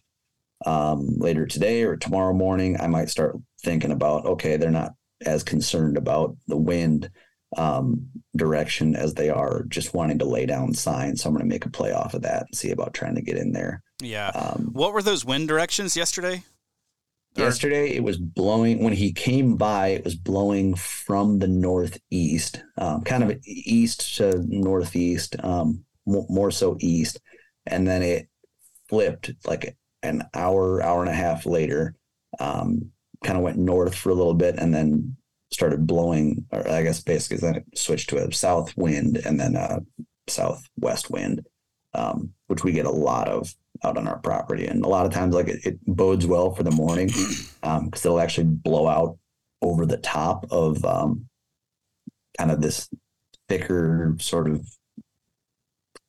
[0.64, 4.92] um, later today or tomorrow morning, I might start thinking about okay, they're not
[5.24, 7.10] as concerned about the wind
[7.56, 11.22] um, direction as they are just wanting to lay down signs.
[11.22, 13.22] So I'm going to make a play off of that and see about trying to
[13.22, 13.82] get in there.
[14.02, 14.28] Yeah.
[14.28, 16.42] Um, what were those wind directions yesterday?
[17.36, 19.88] Yesterday, it was blowing when he came by.
[19.88, 26.52] It was blowing from the northeast, um, kind of east to northeast, um, mo- more
[26.52, 27.20] so east,
[27.66, 28.28] and then it
[28.88, 31.94] flipped like an hour, hour and a half later.
[32.38, 32.90] Um,
[33.24, 35.16] kind of went north for a little bit, and then
[35.50, 36.44] started blowing.
[36.52, 39.80] Or I guess basically then it switched to a south wind and then a
[40.28, 41.46] southwest wind,
[41.94, 44.66] um, which we get a lot of out on our property.
[44.66, 47.08] And a lot of times, like it, it bodes well for the morning
[47.62, 49.18] because it'll actually blow out
[49.62, 51.26] over the top of um,
[52.38, 52.88] kind of this
[53.48, 54.66] thicker sort of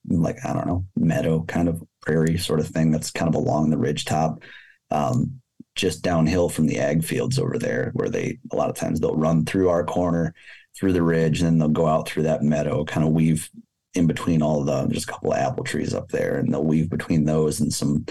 [0.08, 3.70] like, I don't know, meadow kind of prairie sort of thing that's kind of along
[3.70, 4.44] the ridge top.
[4.92, 5.42] Um,
[5.76, 9.16] just downhill from the ag fields over there, where they a lot of times they'll
[9.16, 10.34] run through our corner,
[10.78, 13.50] through the ridge, and then they'll go out through that meadow, kind of weave
[13.94, 16.90] in between all the there's a couple of apple trees up there, and they'll weave
[16.90, 18.06] between those and some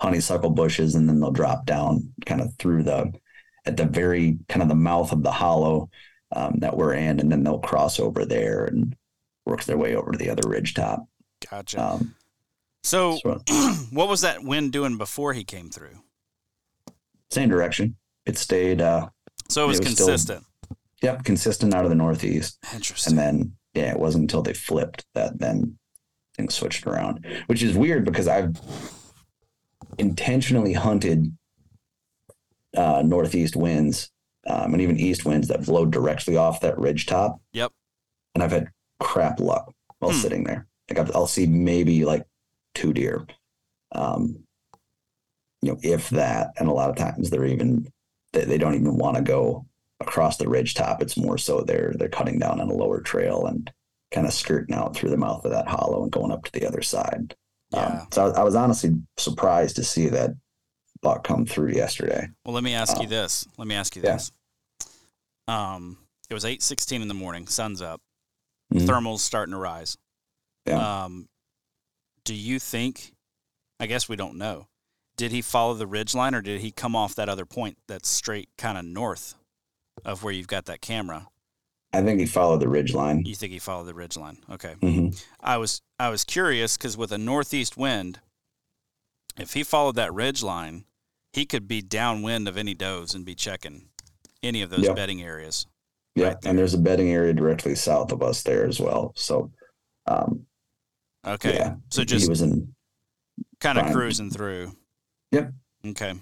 [0.00, 3.12] honeysuckle bushes, and then they'll drop down kind of through the
[3.66, 5.90] at the very kind of the mouth of the hollow
[6.34, 8.96] um, that we're in, and then they'll cross over there and
[9.44, 11.06] work their way over to the other ridge top.
[11.50, 11.82] Gotcha.
[11.82, 12.14] Um,
[12.82, 13.18] so,
[13.90, 15.98] what was that wind doing before he came through?
[17.30, 17.96] same direction.
[18.26, 19.08] It stayed, uh,
[19.48, 20.44] So it was, It was still- consistent.
[21.02, 22.58] yep, consistent out of the northeast.
[22.74, 23.12] Interesting.
[23.12, 25.78] And then, yeah, it wasn't until they flipped that then
[26.36, 28.54] things switched around, which is weird because I've
[29.98, 31.36] intentionally hunted
[32.76, 34.10] uh, northeast winds
[34.46, 37.40] um, and even east winds that blow directly off that ridge top.
[37.52, 37.72] Yep.
[38.34, 38.70] And I've had
[39.00, 40.18] crap luck while Hmm.
[40.18, 40.66] sitting there.
[40.96, 42.24] Like I'll see maybe like
[42.74, 43.26] two deer,
[43.92, 44.38] um,
[45.60, 46.48] you know, if that.
[46.58, 47.90] And a lot of times they're even
[48.32, 49.66] they, they don't even want to go
[50.00, 51.02] across the ridge top.
[51.02, 53.70] It's more so they're they're cutting down on a lower trail and
[54.12, 56.66] kind of skirting out through the mouth of that hollow and going up to the
[56.66, 57.34] other side.
[57.72, 57.84] Yeah.
[57.86, 60.32] Um, so I, I was honestly surprised to see that
[61.00, 62.28] buck come through yesterday.
[62.44, 63.46] Well, let me ask you Uh, this.
[63.56, 64.12] Let me ask you yeah.
[64.14, 64.32] this.
[65.48, 65.98] Um,
[66.30, 67.46] it was eight sixteen in the morning.
[67.46, 68.00] Sun's up.
[68.72, 68.86] Mhm.
[68.86, 69.96] Thermals starting to rise.
[70.66, 71.04] Yeah.
[71.04, 71.28] Um,
[72.24, 73.12] do you think?
[73.80, 74.68] I guess we don't know.
[75.16, 78.08] Did he follow the ridge line, or did he come off that other point that's
[78.08, 79.34] straight, kind of north
[80.04, 81.26] of where you've got that camera?
[81.92, 83.24] I think he followed the ridge line.
[83.26, 84.38] You think he followed the ridge line?
[84.50, 84.74] Okay.
[84.80, 85.08] hmm
[85.40, 88.20] I was I was curious because with a northeast wind,
[89.38, 90.84] if he followed that ridge line,
[91.32, 93.88] he could be downwind of any does and be checking
[94.42, 94.92] any of those Yeah.
[94.94, 95.66] bedding areas.
[96.14, 96.50] Yeah, Right there.
[96.50, 99.12] and there's a bedding area directly south of us there as well.
[99.16, 99.50] So,
[100.06, 100.46] um,
[101.26, 101.54] Okay.
[101.54, 102.74] yeah, So he just was in.
[103.60, 104.72] kind of cruising through.
[105.30, 105.52] Yep.
[105.88, 106.14] Okay.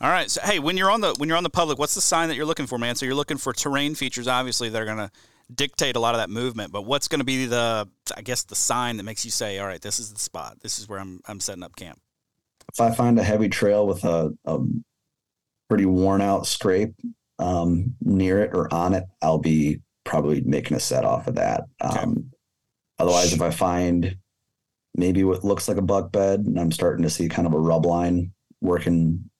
[0.00, 0.30] All right.
[0.30, 2.36] So hey, when you're on the when you're on the public, what's the sign that
[2.36, 2.94] you're looking for, man?
[2.94, 5.10] So you're looking for terrain features, obviously, that are going to
[5.54, 6.72] dictate a lot of that movement.
[6.72, 9.66] But what's going to be the I guess the sign that makes you say, all
[9.66, 10.58] right, this is the spot.
[10.62, 12.00] This is where I'm I'm setting up camp.
[12.72, 14.58] If I find a heavy trail with a, a
[15.68, 16.94] pretty worn out scrape
[17.38, 21.64] um, near it or on it, I'll be probably making a set off of that.
[21.82, 21.98] Okay.
[22.00, 22.30] Um,
[22.98, 24.16] otherwise, if I find
[24.94, 27.58] maybe what looks like a buck bed and I'm starting to see kind of a
[27.58, 29.30] rub line working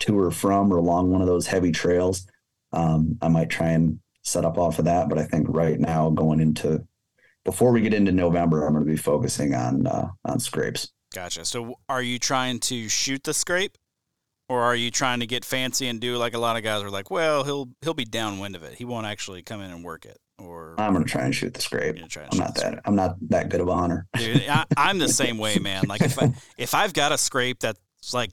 [0.00, 2.26] to or from or along one of those heavy trails,
[2.72, 5.08] um, I might try and set up off of that.
[5.08, 6.86] But I think right now, going into
[7.44, 10.92] before we get into November, I'm going to be focusing on uh, on scrapes.
[11.14, 11.44] Gotcha.
[11.44, 13.76] So are you trying to shoot the scrape,
[14.48, 16.90] or are you trying to get fancy and do like a lot of guys are
[16.90, 18.74] like, well, he'll he'll be downwind of it.
[18.74, 20.18] He won't actually come in and work it.
[20.38, 21.94] Or I'm going to try and shoot the scrape.
[21.96, 22.80] you're gonna try and I'm not that.
[22.84, 24.06] I'm not that good of a hunter.
[24.16, 25.84] Dude, I, I'm the same way, man.
[25.86, 27.78] Like if I, if I've got a scrape that's
[28.12, 28.30] like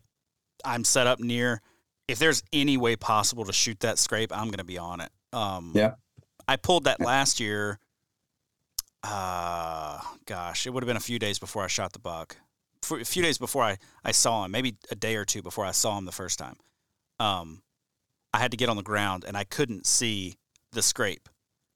[0.65, 1.61] I'm set up near,
[2.07, 5.11] if there's any way possible to shoot that scrape, I'm gonna be on it.
[5.33, 5.95] Um, Yeah.
[6.47, 7.77] I pulled that last year.
[9.03, 12.37] Uh, gosh, it would have been a few days before I shot the buck.
[12.81, 15.65] For a few days before I, I saw him, maybe a day or two before
[15.65, 16.55] I saw him the first time.
[17.19, 17.61] Um,
[18.33, 20.35] I had to get on the ground and I couldn't see
[20.71, 21.29] the scrape,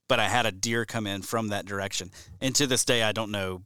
[0.07, 2.11] but I had a deer come in from that direction.
[2.41, 3.63] And to this day, I don't know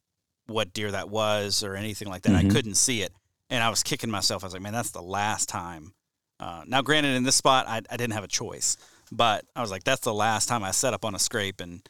[0.47, 2.31] what deer that was or anything like that.
[2.33, 2.49] Mhm.
[2.49, 3.13] I couldn't see it,
[3.49, 4.43] and I was kicking myself.
[4.43, 5.93] I was like, man, that's the last time.
[6.39, 8.77] Uh, now, granted, in this spot, I, I didn't have a choice,
[9.11, 11.81] but I was like, that's the last time I set up on a scrape and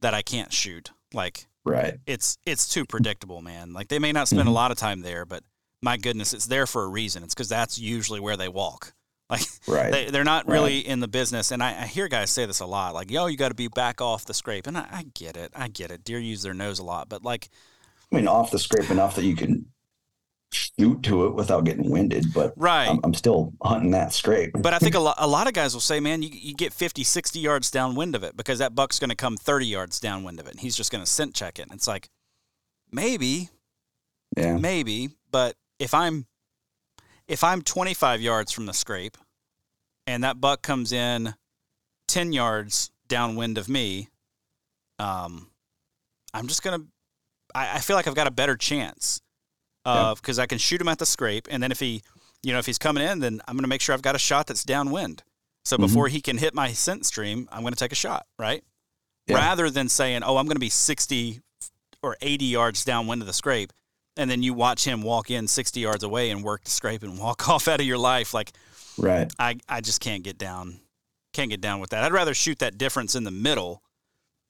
[0.00, 0.90] that I can't shoot.
[1.12, 1.98] Like Right.
[2.06, 3.72] it's it's too predictable, man.
[3.72, 4.54] Like they may not spend a Mhm.
[4.54, 5.44] lot of time there, but
[5.80, 7.22] my goodness, it's there for a reason.
[7.22, 8.92] It's because that's usually where they walk.
[9.30, 9.90] Like Right.
[9.90, 10.52] they, they're not Right.
[10.52, 11.50] really in the business.
[11.50, 13.68] And I, I hear guys say this a lot, like, yo, you got to be
[13.68, 14.66] back off the scrape.
[14.66, 15.50] And I, I get it.
[15.56, 16.04] I get it.
[16.04, 17.08] Deer use their nose a lot.
[17.08, 17.48] But like,
[18.12, 19.64] I mean, off the scrape enough that you can
[20.52, 22.88] shoot to it without getting winded, but right.
[22.88, 24.52] I'm, I'm still hunting that scrape.
[24.56, 26.72] but I think a lot, a lot of guys will say, man, you, you get
[26.72, 30.38] 50, 60 yards downwind of it because that buck's going to come 30 yards downwind
[30.38, 30.52] of it.
[30.52, 31.62] And he's just going to scent check it.
[31.62, 32.08] And it's like,
[32.92, 33.48] maybe,
[34.36, 34.56] yeah.
[34.56, 36.26] maybe, but if I'm
[37.28, 39.16] if I'm 25 yards from the scrape
[40.06, 41.34] and that buck comes in
[42.08, 44.08] 10 yards downwind of me,
[44.98, 45.48] um,
[46.32, 46.84] I'm just gonna.
[47.54, 49.20] I, I feel like I've got a better chance
[49.84, 52.02] of because I can shoot him at the scrape, and then if he,
[52.42, 54.46] you know, if he's coming in, then I'm gonna make sure I've got a shot
[54.46, 55.22] that's downwind.
[55.64, 55.80] So Mhm.
[55.80, 58.62] before he can hit my scent stream, I'm gonna take a shot, right?
[59.26, 59.36] Yeah.
[59.36, 61.40] Rather than saying, "Oh, I'm gonna be 60
[62.02, 63.72] or 80 yards downwind of the scrape,"
[64.16, 67.18] and then you watch him walk in 60 yards away and work the scrape and
[67.18, 68.32] walk off out of your life.
[68.34, 68.52] Like
[68.96, 69.32] Right.
[69.38, 70.78] I, I just can't get down,
[71.32, 72.04] can't get down with that.
[72.04, 73.82] I'd rather shoot that difference in the middle,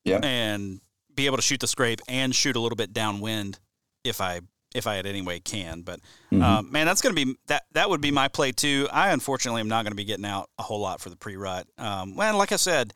[0.05, 0.23] Yep.
[0.23, 0.81] and
[1.15, 3.59] be able to shoot the scrape and shoot a little bit downwind
[4.05, 4.41] if I
[4.75, 5.83] if I at any way can.
[5.83, 6.01] But
[6.33, 6.43] Mhm.
[6.43, 8.87] uh, man, that's gonna be that that would be my play too.
[8.93, 11.67] I unfortunately am not gonna be getting out a whole lot for the pre rut.
[11.79, 12.93] Um, well, like I said,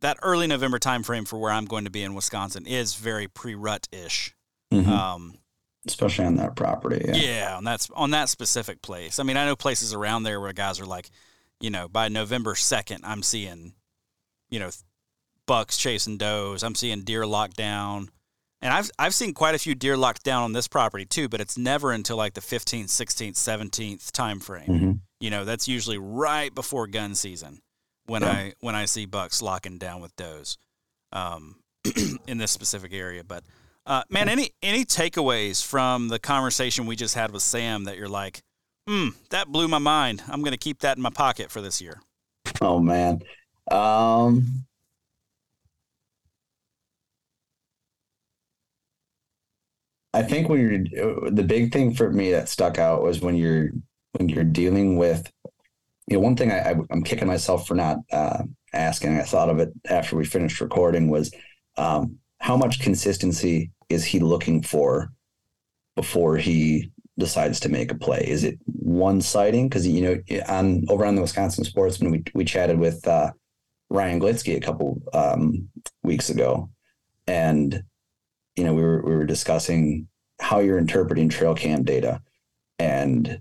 [0.00, 3.54] that early November timeframe for where I'm going to be in Wisconsin is very pre
[3.54, 4.34] rut ish.
[4.72, 4.88] Mhm.
[4.88, 5.34] Um,
[5.86, 7.04] Especially on that property.
[7.08, 7.14] Yeah.
[7.14, 9.18] yeah, on that on that specific place.
[9.18, 11.10] I mean, I know places around there where guys are like,
[11.60, 13.74] you know, by November second, I'm seeing,
[14.48, 14.70] you know,
[15.46, 16.62] bucks chasing does.
[16.62, 18.10] I'm seeing deer locked down,
[18.60, 21.28] and I've I've seen quite a few deer locked down on this property too.
[21.28, 24.68] But it's never until like the 15th, 16th, 17th time frame.
[24.68, 25.00] Mhm.
[25.18, 27.60] You know, that's usually right before gun season
[28.06, 28.30] when Yeah.
[28.30, 30.58] I when I see bucks locking down with does
[31.12, 31.56] um,
[32.28, 33.24] in this specific area.
[33.24, 33.42] But
[33.86, 38.08] uh, man, any any takeaways from the conversation we just had with Sam that you're
[38.08, 38.42] like,
[38.86, 40.22] hmm, that blew my mind.
[40.28, 42.00] I'm going to keep that in my pocket for this year.
[42.60, 43.22] Oh man.
[43.70, 44.64] Um
[50.14, 53.70] I think when you're the big thing for me that stuck out was when you're
[54.12, 55.30] when you're dealing with
[56.06, 58.42] you know one thing I, I I'm kicking myself for not uh,
[58.74, 61.32] asking I thought of it after we finished recording was
[61.78, 65.12] um, how much consistency is he looking for
[65.94, 68.24] before he decides to make a play?
[68.26, 69.68] Is it one sighting?
[69.68, 73.30] Because you know, on over on the Wisconsin Sportsman, we we chatted with uh,
[73.90, 75.68] Ryan Glitsky a couple um,
[76.02, 76.68] weeks ago,
[77.28, 77.80] and
[78.56, 80.08] you know, we were we were discussing
[80.40, 82.20] how you're interpreting trail cam data,
[82.80, 83.38] and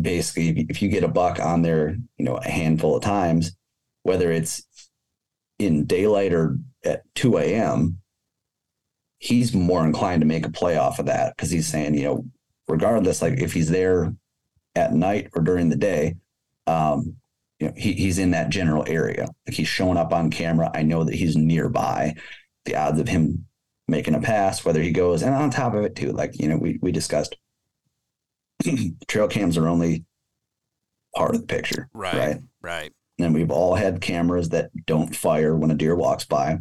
[0.00, 3.56] basically, if you get a buck on there, you know, a handful of times,
[4.04, 4.62] whether it's
[5.60, 7.98] in daylight or at 2 a.m.,
[9.18, 12.24] he's more inclined to make a play off of that because he's saying, you know,
[12.68, 14.14] regardless, like if he's there
[14.74, 16.16] at night or during the day,
[16.66, 17.16] um,
[17.58, 19.28] you know, he, he's in that general area.
[19.46, 20.70] Like he's showing up on camera.
[20.74, 22.14] I know that he's nearby.
[22.64, 23.46] The odds of him
[23.86, 26.56] making a pass, whether he goes, and on top of it too, like, you know,
[26.56, 27.36] we, we discussed
[29.08, 30.04] trail cams are only
[31.14, 31.88] part of the picture.
[31.92, 32.38] Right.
[32.62, 32.92] Right.
[33.22, 36.58] And we've all had cameras that don't fire when a deer walks by,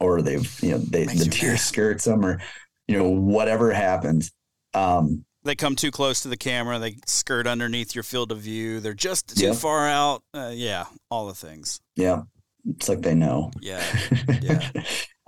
[0.00, 1.60] or they've, you know, they, the deer mad.
[1.60, 2.40] skirts them, or,
[2.88, 4.32] you know, whatever happens.
[4.74, 6.78] Um, They come too close to the camera.
[6.78, 8.80] They skirt underneath your field of view.
[8.80, 9.52] They're just too Yeah.
[9.54, 10.22] far out.
[10.34, 11.80] Uh, yeah, all the things.
[11.96, 12.22] yeah,
[12.68, 13.50] it's like they know.
[13.60, 13.82] Yeah.
[14.42, 14.70] Yeah.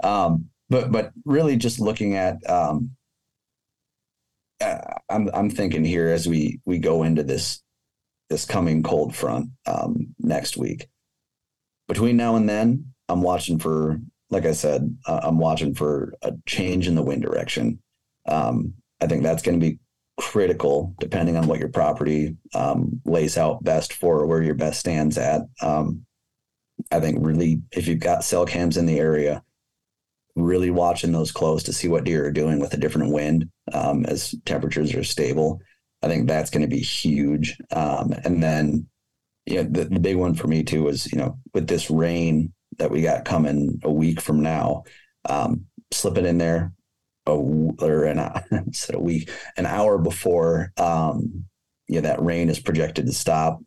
[0.03, 2.91] um, but but really just looking at um,
[4.61, 4.79] uh,
[5.09, 7.63] I'm I'm thinking here as we we go into this
[8.29, 10.89] this coming cold front um, next week.
[11.87, 14.01] Between now and then, I'm watching for
[14.31, 17.81] like I said, uh, I'm watching for a change in the wind direction.
[18.27, 19.79] Um, I think that's going to be
[20.19, 25.17] critical depending on what your property um, lays out best for, where your best stands
[25.17, 25.43] at.
[25.63, 26.05] Um,
[26.91, 29.43] I think really, if you've got cell cams in the area,
[30.37, 34.05] really watching those close to see what deer are doing with a different wind um,
[34.07, 35.61] as temperatures are stable.
[36.03, 37.57] I think that's going to be huge.
[37.71, 38.87] Um, and then,
[39.47, 42.91] yeah, the, the big one for me too was, you know, with this rain that
[42.91, 44.85] we got coming a week from now,
[45.29, 46.73] um, slip it in there
[47.27, 48.19] a, or an,
[48.53, 51.45] of a week, an hour before, um,
[51.89, 53.61] yeah, that rain is projected to stop.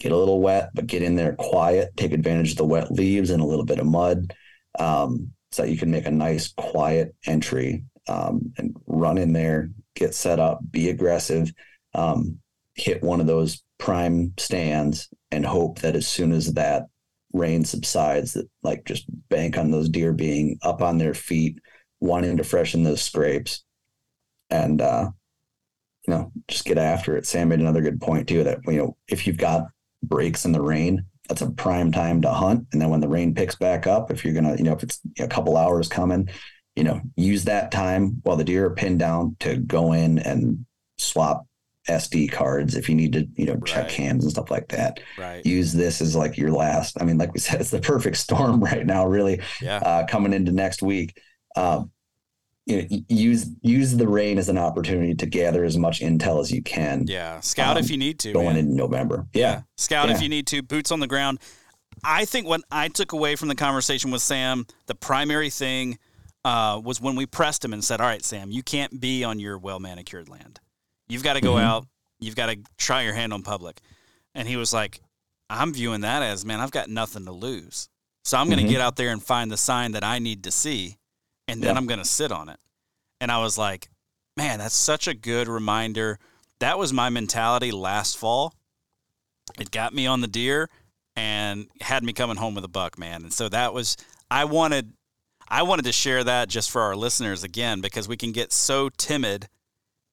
[0.00, 3.30] get a little wet, but get in there quiet, take advantage of the wet leaves
[3.30, 4.34] and a little bit of mud.
[4.78, 10.14] Um, so you can make a nice quiet entry um, and run in there, get
[10.14, 11.52] set up, be aggressive,
[11.94, 12.38] um,
[12.74, 16.86] hit one of those prime stands, and hope that as soon as that
[17.32, 21.58] rain subsides, that like just bank on those deer being up on their feet,
[22.00, 23.64] wanting to freshen those scrapes,
[24.50, 25.10] and uh,
[26.06, 27.26] you know just get after it.
[27.26, 29.66] Sam made another good point too that you know if you've got
[30.02, 32.66] breaks in the rain, that's a prime time to hunt.
[32.72, 35.00] And then when the rain picks back up, if you're gonna, you know, if it's
[35.18, 36.28] a couple hours coming,
[36.76, 40.64] you know, use that time while the deer are pinned down to go in and
[40.98, 41.46] swap
[41.88, 43.90] SD cards if you need to, you know, check Right.
[43.92, 45.00] cams and stuff like that.
[45.18, 45.44] Right.
[45.44, 46.96] Use this as like your last.
[47.00, 49.78] I mean, like we said, it's the perfect storm right now, really, Yeah.
[49.78, 51.16] uh, coming into next week.
[51.56, 51.90] Um,
[52.64, 56.52] you know, use use the rain as an opportunity to gather as much intel as
[56.52, 57.40] you can Yeah.
[57.40, 58.32] Scout if um, you need to.
[58.32, 58.58] going man.
[58.58, 59.26] into November.
[59.34, 61.40] Yeah, Scout if you need to, boots on the ground.
[62.04, 65.98] I think what I took away from the conversation with Sam, the primary thing
[66.44, 69.38] uh, was when we pressed him and said, All right, Sam, you can't be on
[69.38, 70.60] your well manicured land.
[71.08, 71.62] You've got to go Mhm.
[71.62, 71.86] out,
[72.20, 73.80] you've got to try your hand on public.
[74.34, 75.00] And he was like,
[75.50, 77.88] I'm viewing that as, man, I've got nothing to lose.
[78.24, 78.70] So I'm going to Mhm.
[78.70, 80.96] get out there and find the sign that I need to see,
[81.48, 81.78] and then Yeah.
[81.78, 82.58] I'm going to sit on it.
[83.20, 83.90] And I was like,
[84.36, 86.18] man, that's such a good reminder.
[86.60, 88.54] That was my mentality last fall.
[89.58, 90.70] It got me on the deer
[91.16, 93.22] and had me coming home with a buck, man.
[93.22, 93.96] And so that was
[94.30, 94.94] I wanted
[95.52, 98.88] I wanted to share that just for our listeners again because we can get so
[98.88, 99.48] timid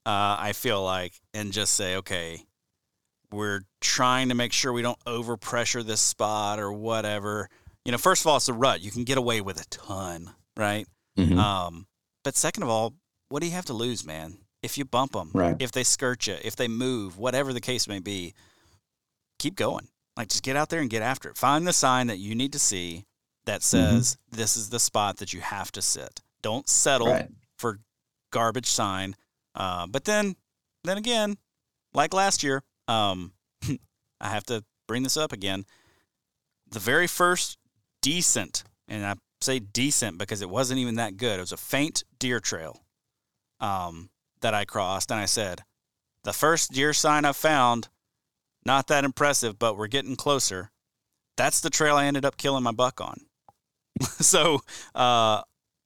[0.06, 2.44] uh, I feel like and just say, okay,
[3.32, 7.48] we're trying to make sure we don't overpressure this spot or whatever.
[7.86, 8.82] You know, first of all, it's a rut.
[8.82, 10.88] You can get away with a ton, right?
[11.18, 11.38] Mhm.
[11.38, 11.88] Um,
[12.24, 12.96] but second of all,
[13.30, 14.40] what do you have to lose, man?
[14.62, 15.56] If you bump them, Right.
[15.60, 18.34] if they skirt you, if they move, whatever the case may be,
[19.38, 19.88] keep going.
[20.18, 21.38] Like just get out there and get after it.
[21.38, 23.06] Find the sign that you need to see
[23.50, 23.98] that Mm-hmm.
[23.98, 26.22] says this is the spot that you have to sit.
[26.42, 27.30] Don't settle right.
[27.58, 27.80] for
[28.32, 29.16] garbage sign.
[29.56, 30.36] Uh, but then,
[30.84, 31.36] then again,
[31.94, 33.34] like last year, um,
[34.22, 35.66] I have to bring this up again.
[36.70, 37.58] The very first
[38.02, 41.38] decent, and I say decent because it wasn't even that good.
[41.38, 42.84] It was a faint deer trail
[43.60, 45.64] um, that I crossed, and I said,
[46.24, 47.88] the first deer sign I found,
[48.64, 50.70] not that impressive, but we're getting closer.
[51.36, 53.22] That's the trail I ended up killing my buck on.
[54.20, 54.62] so,
[54.96, 55.42] uh,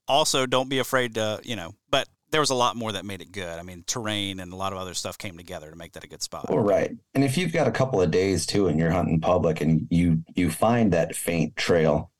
[0.07, 3.21] also don't be afraid to, you know, but there was a lot more that made
[3.21, 3.59] it good.
[3.59, 6.07] I mean, terrain and a lot of other stuff came together to make that a
[6.07, 6.49] good spot.
[6.49, 6.91] Well, right.
[7.13, 10.23] And if you've got a couple of days too, and you're hunting public, and you
[10.35, 12.11] you find that faint trail,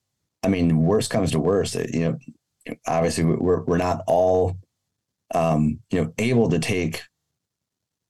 [0.44, 4.56] I mean, worst comes to worst, you know, obviously we're we're not all,
[5.34, 7.02] um, you know, able to take,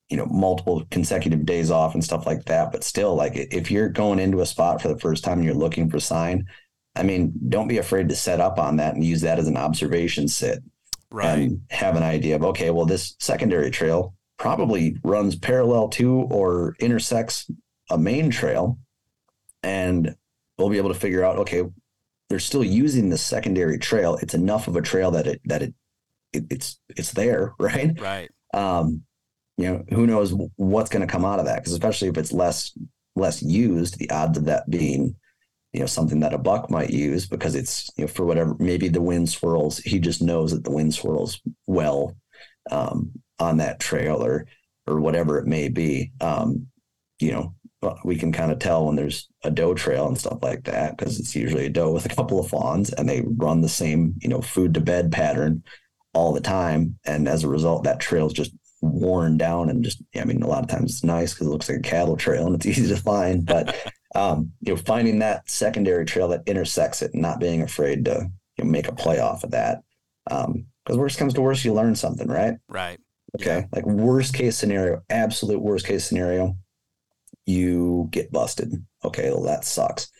[0.09, 2.73] you know, multiple consecutive days off and stuff like that.
[2.73, 5.55] But still, like if you're going into a spot for the first time and you're
[5.55, 6.47] looking for sign,
[6.96, 9.58] I mean, don't be afraid to set up on that and use that as an
[9.58, 10.64] observation sit
[11.10, 11.38] Right.
[11.39, 16.76] and have an idea of okay, well, this secondary trail probably runs parallel to or
[16.80, 17.50] intersects
[17.91, 18.80] a main trail,
[19.62, 20.16] and
[20.58, 21.64] we'll be able to figure out okay,
[22.30, 24.18] they're still using the secondary trail.
[24.24, 25.74] It's enough of a trail that it that it,
[26.32, 28.00] it it's it's there, right?
[28.02, 28.32] right.
[28.56, 29.04] Um,
[29.58, 31.58] you know, who knows what's going to come out of that?
[31.58, 32.76] Because especially if it's less
[33.16, 35.16] less used, the odds of that being
[35.74, 38.88] you know something that a buck might use because it's you know for whatever maybe
[38.88, 42.15] the wind swirls he just knows that the wind swirls well
[42.71, 44.45] um, on that trail or
[44.86, 46.11] or whatever it may be.
[46.21, 46.67] Um,
[47.19, 47.55] you know
[48.05, 51.19] we can kind of tell when there's a doe trail and stuff like that because
[51.19, 54.30] it's usually a doe with a couple of fawns and they run the same you
[54.30, 55.61] know food to bed pattern
[56.13, 56.97] all the time.
[57.05, 58.53] And as a result that trail is just
[58.84, 61.69] worn down and just i mean a lot of times it's nice because it looks
[61.69, 63.74] like a cattle trail and it's easy to find but
[64.16, 68.30] um, you know, finding that secondary trail that intersects it and not being afraid to
[68.57, 69.84] you know, make a play off of that.
[70.30, 72.55] Um, because worst comes to worst, you learn something, right?
[72.68, 72.99] Right.
[73.39, 73.66] Okay.
[73.72, 76.57] Like worst case scenario, absolute worst case scenario,
[77.45, 78.86] you get busted.
[79.03, 80.11] Okay, well that sucks.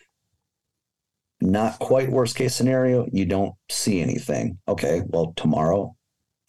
[1.42, 4.58] Not quite worst case scenario, you don't see anything.
[4.68, 5.96] Okay, well tomorrow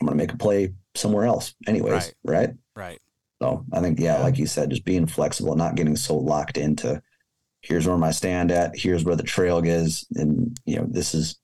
[0.01, 2.15] I'm gonna make a play somewhere else, anyways, Right.
[2.25, 2.51] right?
[2.77, 3.01] Right.
[3.43, 7.03] So I think, yeah, like you said, just being flexible, not getting so locked into
[7.65, 11.39] here's where my stand at, here's where the trail is, and you know, this is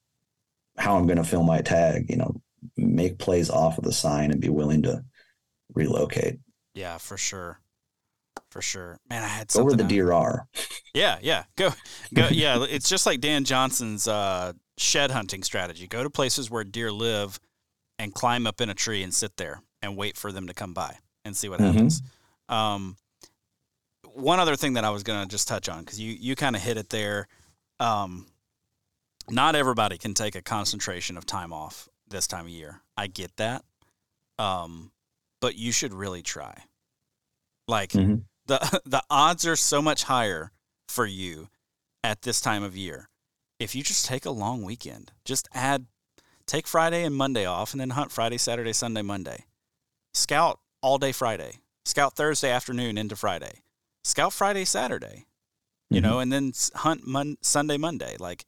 [0.79, 2.41] how I'm gonna fill my tag, you know,
[2.77, 5.03] make plays off of the sign and be willing to
[5.75, 6.39] relocate.
[6.75, 7.61] Yeah, for sure.
[8.51, 8.99] For sure.
[9.09, 10.47] Man, I had Go where the deer are.
[10.95, 11.45] Yeah, yeah.
[11.57, 11.71] Go,
[12.15, 12.29] go.
[12.31, 15.87] Yeah, it's just like Dan Johnson's uh, shed hunting strategy.
[15.87, 17.39] Go to places where deer live,
[17.99, 20.73] and climb up in a tree and sit there and wait for them to come
[20.75, 21.67] by and see what Mhm.
[21.73, 22.03] happens.
[22.49, 22.97] Um,
[24.21, 26.63] one other thing that I was gonna just touch on because you you kind of
[26.63, 27.29] hit it there.
[27.79, 28.27] Um,
[29.29, 32.81] not everybody can take a concentration of time off this time of year.
[32.97, 33.65] I get that.
[34.39, 34.93] Um,
[35.41, 36.65] but you should really try.
[37.69, 38.25] Like Mhm.
[38.47, 40.53] the the odds are so much higher
[40.89, 41.49] for you
[42.03, 43.09] at this time of year.
[43.59, 45.87] If you just take a long weekend, just add
[46.47, 49.45] take Friday and Monday off and then hunt Friday, Saturday, Sunday, Monday.
[50.15, 51.61] Scout all day Friday.
[51.85, 53.63] Scout Thursday afternoon into Friday.
[54.05, 55.27] Scout Friday, Saturday.
[55.91, 56.03] You Mhm.
[56.03, 58.17] know, and then hunt mon- Sunday, Monday.
[58.19, 58.47] Like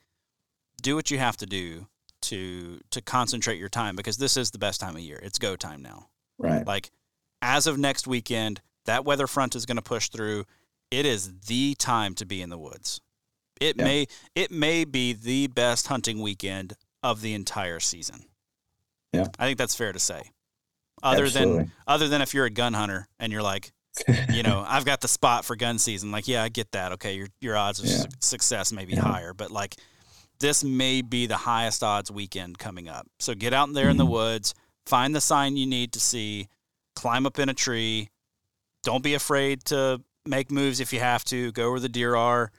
[0.81, 1.89] do what you have to do
[2.23, 5.19] to to concentrate your time because this is the best time of year.
[5.23, 6.09] It's go time now.
[6.39, 6.67] Right.
[6.67, 6.91] Like
[7.41, 10.45] as of next weekend, that weather front is going to push through.
[10.91, 13.01] It is the time to be in the woods.
[13.61, 13.85] It Yeah.
[13.85, 18.29] may it may be the best hunting weekend of the entire season.
[19.13, 19.27] Yeah.
[19.39, 20.31] I think that's fair to say.
[21.03, 21.57] Other Absolutely.
[21.65, 23.73] than other than if you're a gun hunter and you're like,
[24.31, 26.11] you know, I've got the spot for gun season.
[26.11, 26.93] Like, yeah, I get that.
[26.93, 27.97] Okay, your your odds of Yeah.
[27.99, 29.03] su- success may be Yeah.
[29.03, 29.77] higher, but like
[30.41, 33.07] this may be the highest odds weekend coming up.
[33.21, 34.11] So get out there in the Mhm.
[34.11, 34.55] woods,
[34.87, 36.49] find the sign you need to see,
[36.97, 38.09] climb up in a tree.
[38.83, 41.53] Don't be afraid to make moves if you have to.
[41.53, 42.51] Go where the deer are.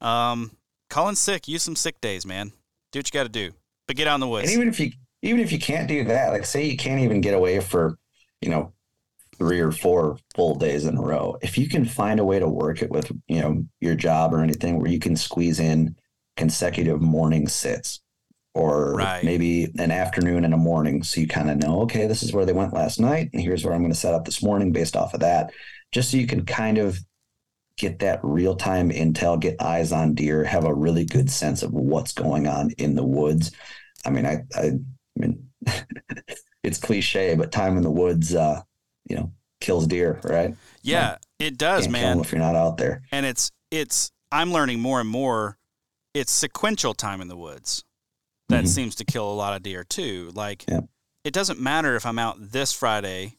[0.00, 0.56] Um,
[0.90, 1.46] call in sick.
[1.46, 2.52] Use some sick days, man.
[2.90, 3.52] Do what you got to do.
[3.86, 4.48] But get out in the woods.
[4.48, 7.20] And even if you even if you can't do that, like say you can't even
[7.20, 7.98] get away for,
[8.40, 8.72] you know,
[9.38, 11.36] three or four full days in a row.
[11.42, 14.42] If you can find a way to work it with, you know, your job or
[14.42, 15.96] anything where you can squeeze in
[16.36, 18.00] consecutive morning sits
[18.54, 19.22] or Right.
[19.22, 22.44] maybe an afternoon and a morning so you kind of know, okay, this is where
[22.44, 24.96] they went last night and here's where I'm going to set up this morning based
[24.96, 25.52] off of that.
[25.92, 26.98] Just so you can kind of
[27.76, 31.72] get that real time intel, get eyes on deer, have a really good sense of
[31.72, 33.52] what's going on in the woods.
[34.04, 34.72] I mean, I, I, I
[35.16, 35.48] mean,
[36.64, 38.60] it's cliche, but time in the woods, uh,
[39.08, 40.54] you know, kills deer, right?
[40.82, 42.20] yeah, it does, Can't kill man.
[42.20, 43.02] if you're not out there.
[43.12, 45.58] and it's it's I'm learning more and more
[46.14, 47.84] it's sequential time in the woods
[48.48, 48.68] that Mhm.
[48.68, 50.30] seems to kill a lot of deer too.
[50.34, 50.84] Like Yep.
[51.24, 53.36] it doesn't matter if I'm out this Friday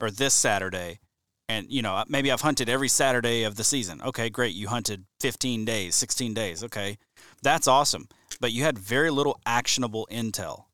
[0.00, 1.00] or this Saturday
[1.48, 4.00] and you know maybe I've hunted every Saturday of the season.
[4.02, 4.54] Okay, great.
[4.54, 6.62] You hunted 15 days, 16 days.
[6.64, 6.98] Okay.
[7.42, 8.08] That's awesome.
[8.40, 10.64] But you had very little actionable intel.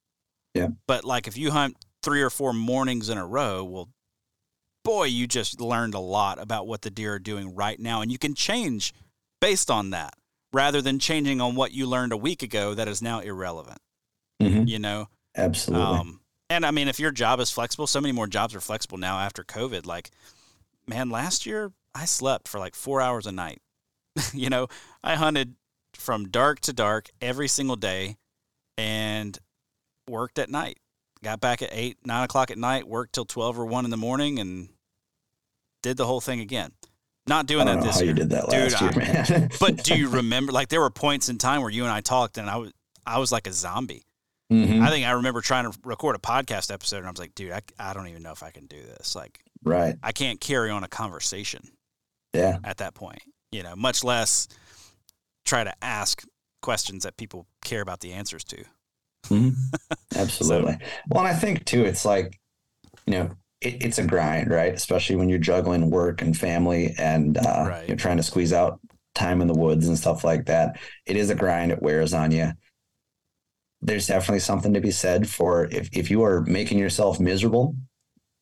[0.55, 0.69] Yeah.
[0.87, 3.89] But like if you hunt 3 or 4 mornings in a row, well
[4.85, 8.01] boy, you just learned a lot about what the deer are doing right now.
[8.03, 8.93] And you can change
[9.41, 10.15] based on that
[10.53, 13.79] rather than changing on what you learned a week ago that is now irrelevant,
[14.41, 14.69] Mhm.
[14.69, 15.09] you know?
[15.37, 15.85] Absolutely.
[15.99, 18.99] Um, and I mean, if your job is flexible, so many more jobs are flexible
[18.99, 19.87] now after COVID.
[19.87, 20.11] Like,
[20.87, 23.61] man, last year I slept for like four hours a night.
[24.33, 24.69] you know,
[25.03, 25.57] I hunted
[25.95, 28.17] from dark to dark every single day
[28.77, 29.39] and
[30.09, 30.79] worked at night.
[31.25, 33.97] Got back at eight, nine o'clock at night, worked till 12 or one in the
[33.97, 34.69] morning and
[35.83, 36.71] did the whole thing again.
[37.27, 38.09] Not I doing don't that know this how year.
[38.11, 39.51] you did that Dude, last year, I- man.
[39.61, 42.37] but do you remember like there were points in time where you and I talked
[42.39, 42.73] and I was
[43.07, 44.03] I was like a zombie.
[44.53, 44.83] Mhm.
[44.83, 47.51] I think I remember trying to record a podcast episode and I was like, dude,
[47.53, 49.17] I, I don't even know if I can do this.
[49.17, 49.97] Like right.
[50.03, 51.63] I can't carry on a conversation
[52.35, 52.59] Yeah.
[52.63, 54.47] at that point, you know, much less
[55.47, 56.23] try to ask
[56.61, 58.65] questions that people care about the answers to.
[59.31, 59.55] Mhm.
[60.17, 60.79] Absolutely.
[61.11, 62.39] well, and I think too, it's like,
[63.07, 64.75] you know, it, it's a grind, right?
[64.75, 67.89] Especially when you're juggling work and family and uh, Right.
[67.89, 68.81] you're trying to squeeze out
[69.15, 70.79] time in the woods and stuff like that.
[71.07, 71.73] It is a grind.
[71.73, 72.53] It wears on you.
[73.83, 77.77] There's definitely something to be said for if, if you are making yourself miserable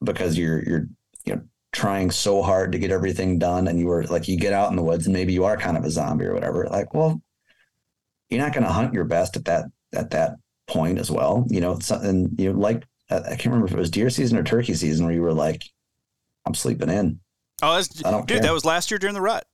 [0.05, 0.89] because you're you're
[1.27, 4.53] you know trying so hard to get everything done and you were like you get
[4.53, 6.95] out in the woods and maybe you are kind of a zombie or whatever like
[6.95, 7.23] well
[8.31, 9.65] you're not going to hunt your best at that
[9.95, 10.33] at that
[10.73, 13.91] point as well you know something you know like I can't remember if it was
[13.91, 15.65] deer season or turkey season where you were like
[16.47, 17.21] I'm sleeping in
[17.65, 18.41] Oh, that's, dude, care.
[18.41, 19.47] that was last year during the rut.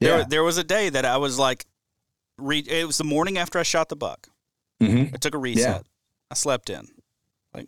[0.00, 1.66] There, yeah there was a day that I was like,
[2.36, 4.28] re- it was the morning after I shot the buck.
[4.80, 5.12] Mhm.
[5.12, 5.84] I took a reset.
[6.30, 6.86] I slept in.
[7.52, 7.66] Like,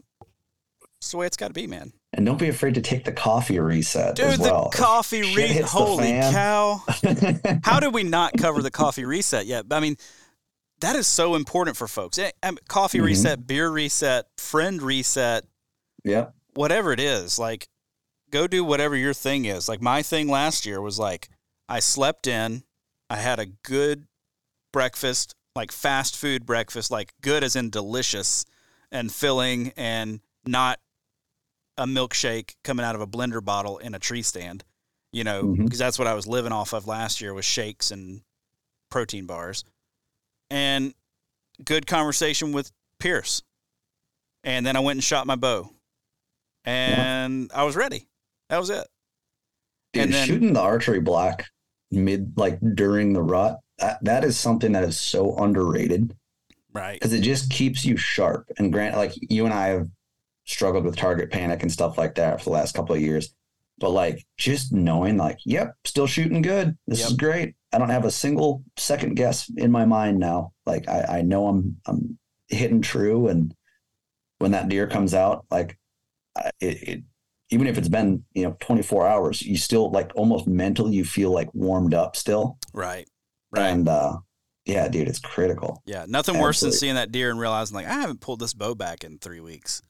[0.98, 1.92] it's the way it's got to be, man.
[2.12, 5.36] and don't be afraid to take the coffee reset Dude, as well the coffee Shit
[5.36, 6.84] re hits the Holy cow.
[7.64, 9.64] How did we not cover the coffee reset yet?
[9.72, 9.96] I mean,
[10.80, 12.18] that is so important for folks.
[12.18, 13.04] Eh, mean, coffee Mhm.
[13.04, 15.44] reset, beer reset, friend reset,
[16.04, 17.38] yep whatever it is.
[17.38, 17.68] Like,
[18.30, 19.68] go do whatever your thing is.
[19.68, 21.28] Like, my thing last year was like,
[21.68, 22.64] I slept in,
[23.08, 24.06] I had a good
[24.72, 28.44] breakfast, like fast food breakfast, like good as in delicious
[28.90, 30.80] and filling and not
[31.76, 34.64] a milkshake coming out of a blender bottle in a tree stand,
[35.12, 38.22] you know, because that's what I was living off of last year was shakes and
[38.90, 39.64] protein bars.
[40.50, 40.94] And
[41.64, 43.42] good conversation with Pierce.
[44.44, 45.70] And then I went and shot my bow.
[46.64, 48.08] And I was ready.
[48.48, 48.86] That was it.
[49.92, 51.44] Dude, And then- shooting the archery block
[51.90, 53.58] mid like during the rut.
[53.78, 56.14] That, that is something that is so underrated
[56.72, 56.94] Right.
[57.00, 58.46] because it just keeps you sharp.
[58.58, 59.88] And grant, like you and I have
[60.44, 63.32] struggled with target panic and stuff like that for the last couple of years.
[63.78, 66.76] But like just knowing, like, yep, still shooting good.
[66.86, 67.54] This is great.
[67.72, 70.52] I don't have a single second guess in my mind now.
[70.66, 72.18] Like I, I know I'm I'm
[72.48, 73.54] hitting true, and
[74.38, 75.78] when that deer comes out, like
[76.60, 77.02] it, it
[77.50, 81.30] even if it's been you know 24 hours, you still like almost mentally you feel
[81.30, 82.58] like warmed up still.
[82.72, 83.08] Right.
[83.50, 83.68] Right.
[83.68, 84.18] And uh
[84.66, 85.82] yeah, dude, it's critical.
[85.86, 86.04] yeah.
[86.06, 89.04] Nothing worse than seeing that deer and realizing like I haven't pulled this bow back
[89.04, 89.82] in three weeks.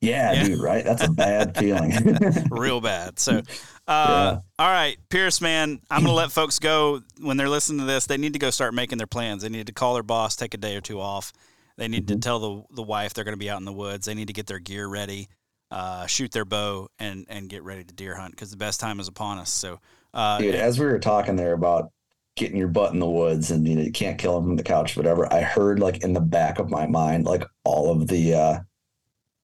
[0.00, 0.44] Yeah, Yeah.
[0.44, 0.84] dude, right?
[0.84, 1.92] That's a bad feeling.
[2.50, 3.18] Real bad.
[3.18, 3.42] So,
[3.88, 7.84] uh, all right, Pierce, man, I'm going to let folks go when they're listening to
[7.86, 8.06] this.
[8.06, 9.42] They need to go start making their plans.
[9.42, 11.32] They need to call their boss, take a day or two off.
[11.76, 12.22] They need to Mhm.
[12.22, 14.06] tell the, the wife they're going to be out in the woods.
[14.06, 15.28] They need to get their gear ready,
[15.70, 19.00] uh, shoot their bow, and, and get ready to deer hunt because the best time
[19.00, 19.50] is upon us.
[19.50, 19.78] So,
[20.14, 21.90] uh, Dude, as we were talking there about
[22.36, 24.62] getting your butt in the woods and you know you can't kill them from the
[24.62, 28.34] couch, whatever, I heard like in the back of my mind, like all of the
[28.34, 28.58] uh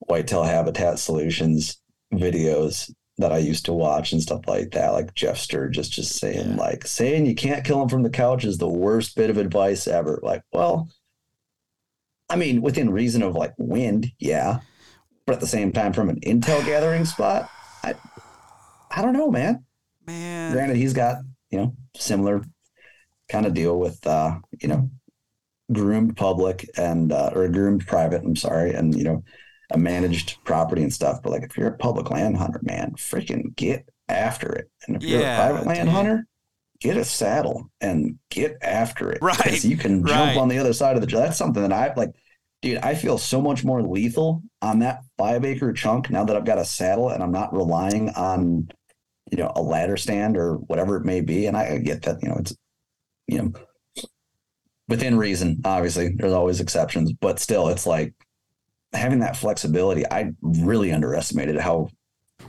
[0.06, 1.80] whitetail habitat solutions
[2.12, 6.50] videos that I used to watch and stuff like that, like Jeff Sturgis just saying,
[6.50, 6.56] Yeah.
[6.56, 9.86] like saying you can't kill them from the couch is the worst bit of advice
[9.86, 10.18] ever.
[10.22, 10.88] Like, well,
[12.28, 14.60] I mean, within reason of like wind, yeah.
[15.26, 17.48] But at the same time, from an intel gathering spot,
[17.82, 17.94] I
[18.90, 19.64] I don't know, man
[20.06, 21.16] man, granted he's got
[21.50, 22.42] you know similar
[23.30, 24.90] kind of deal with uh you know
[25.72, 29.24] groomed public and uh, or groomed private i'm sorry and you know
[29.74, 33.54] a managed property and stuff but like if you're a public land hunter man freaking
[33.56, 35.94] get after it and if you're a private land dude.
[35.94, 36.26] hunter
[36.80, 40.12] get a saddle and get after it Right, because you can right.
[40.12, 42.10] jump on the other side of the that's something that i like
[42.62, 46.44] dude i feel so much more lethal on that five acre chunk now that i've
[46.44, 48.68] got a saddle and i'm not relying on
[49.30, 51.46] you know, a ladder stand or whatever it may be.
[51.46, 52.54] And I get that, you know, it's,
[53.26, 54.04] you know,
[54.88, 58.14] within reason, obviously, there's always exceptions, but still, it's like
[58.94, 60.04] having that flexibility.
[60.10, 61.88] I really underestimated how,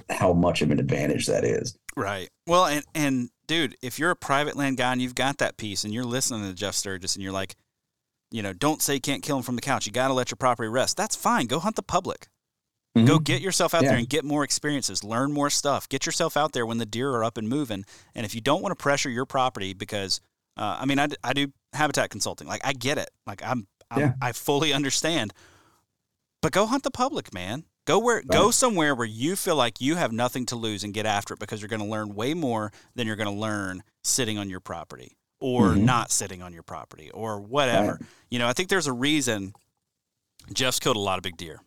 [0.10, 1.78] how much of an advantage that is.
[1.96, 2.30] Right.
[2.48, 5.84] Well, and and dude, if you're a private land guy and you've got that piece
[5.84, 7.56] and you're listening to Jeff Sturgis and you're like,
[8.32, 9.86] you know, don't say you can't kill him from the couch.
[9.86, 10.98] You got to let your property rest.
[10.98, 11.48] That's fine.
[11.48, 12.28] Go hunt the public.
[13.06, 15.04] Go get yourself out there and get more experiences.
[15.04, 15.90] Learn more stuff.
[15.90, 17.84] Get yourself out there when the deer are up and moving.
[18.16, 20.22] And if you don't want to pressure your property, because
[20.56, 22.48] uh, I mean, I, I do habitat consulting.
[22.48, 23.10] Like I get it.
[23.28, 24.14] Like I'm, I'm Yeah.
[24.22, 25.34] I fully understand.
[26.46, 27.64] But go hunt the public, man.
[27.86, 31.08] Go where go somewhere where you feel like you have nothing to lose and get
[31.08, 34.38] after it because you're going to learn way more than you're going to learn sitting
[34.38, 35.82] on your property or Mhm.
[35.86, 38.00] not sitting on your property or whatever.
[38.30, 39.54] You know, I think there's a reason
[40.54, 41.62] Jeff's killed a lot of big deer.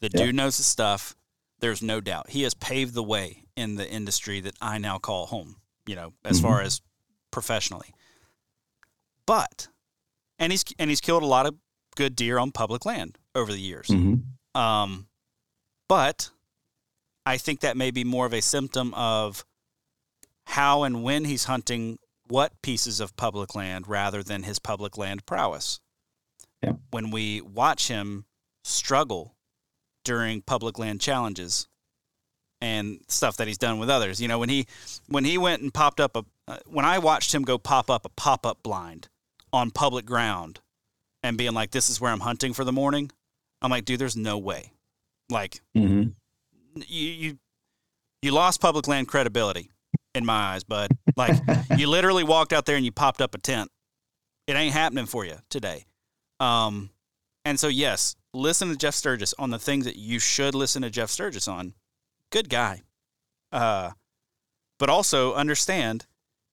[0.00, 0.24] The Yeah.
[0.24, 1.14] dude knows his stuff.
[1.58, 2.30] There's no doubt.
[2.30, 5.56] He has paved the way in the industry that I now call home,
[5.86, 6.44] you know, as Mhm.
[6.44, 6.80] far as
[7.30, 7.92] professionally.
[9.26, 9.68] But
[10.38, 11.56] and he's and he's killed a lot of
[11.94, 13.88] good deer on public land over the years.
[13.88, 14.22] Mhm.
[14.54, 15.08] Um,
[15.88, 16.30] but
[17.26, 19.44] I think that may be more of a symptom of
[20.46, 25.26] how and when he's hunting what pieces of public land rather than his public land
[25.26, 25.80] prowess.
[26.62, 26.72] Yeah.
[26.90, 28.26] When we watch him
[28.62, 29.36] struggle
[30.04, 31.66] during public land challenges
[32.60, 34.66] and stuff that he's done with others, you know, when he
[35.06, 38.04] when he went and popped up a uh, when I watched him go pop up
[38.04, 39.08] a pop up blind
[39.52, 40.60] on public ground
[41.22, 43.10] and being like, "This is where I'm hunting for the morning,"
[43.64, 44.72] I'm like, dude, there's no way.
[45.30, 46.14] Like Mhm.
[46.76, 47.38] you you
[48.22, 49.70] you lost public land credibility
[50.14, 50.90] in my eyes, bud.
[51.16, 51.34] Like
[51.78, 53.70] you literally walked out there and you popped up a tent.
[54.46, 55.86] It ain't happening for you today.
[56.40, 56.90] Um,
[57.46, 60.90] and so yes, listen to Jeff Sturgis on the things that you should listen to
[60.90, 61.72] Jeff Sturgis on.
[62.30, 62.82] Good guy.
[63.52, 63.92] Uh,
[64.78, 66.06] but also understand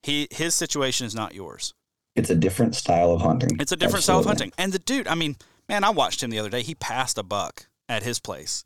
[0.03, 1.73] he his situation is not yours.
[2.15, 3.57] It's a different style of hunting.
[3.59, 4.51] It's a different style of hunting.
[4.57, 5.35] And the dude, I mean,
[5.71, 6.61] man, I watched him the other day.
[6.63, 8.65] He passed a buck at his place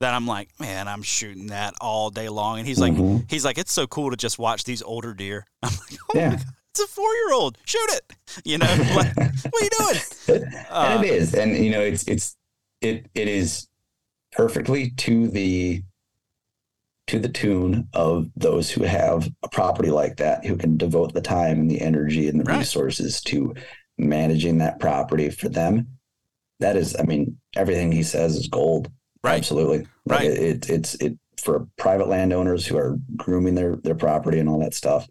[0.00, 2.58] that I'm like, man, I'm shooting that all day long.
[2.58, 3.28] And he's like, Mhm.
[3.28, 5.46] he's like, it's so cool to just watch these older deer.
[5.62, 6.30] I'm like, oh my Yeah.
[6.36, 7.58] God, it's a four year old.
[7.64, 8.12] Shoot it.
[8.44, 10.42] You know, like, what are you doing?
[10.70, 12.36] Uh, and it is, and you know, it's it's
[12.80, 13.68] it it is
[14.32, 15.82] perfectly to the
[17.06, 21.20] to the tune of those who have a property like that, who can devote the
[21.20, 22.58] time and the energy and the Right.
[22.58, 23.54] resources to
[23.98, 25.86] managing that property for them.
[26.60, 28.90] That is, I mean, everything he says is gold.
[29.22, 29.36] Right.
[29.36, 29.78] Absolutely.
[29.78, 30.30] Like, Right.
[30.30, 34.58] It, it, it's it for private landowners who are grooming their their property and all
[34.60, 35.08] that stuff,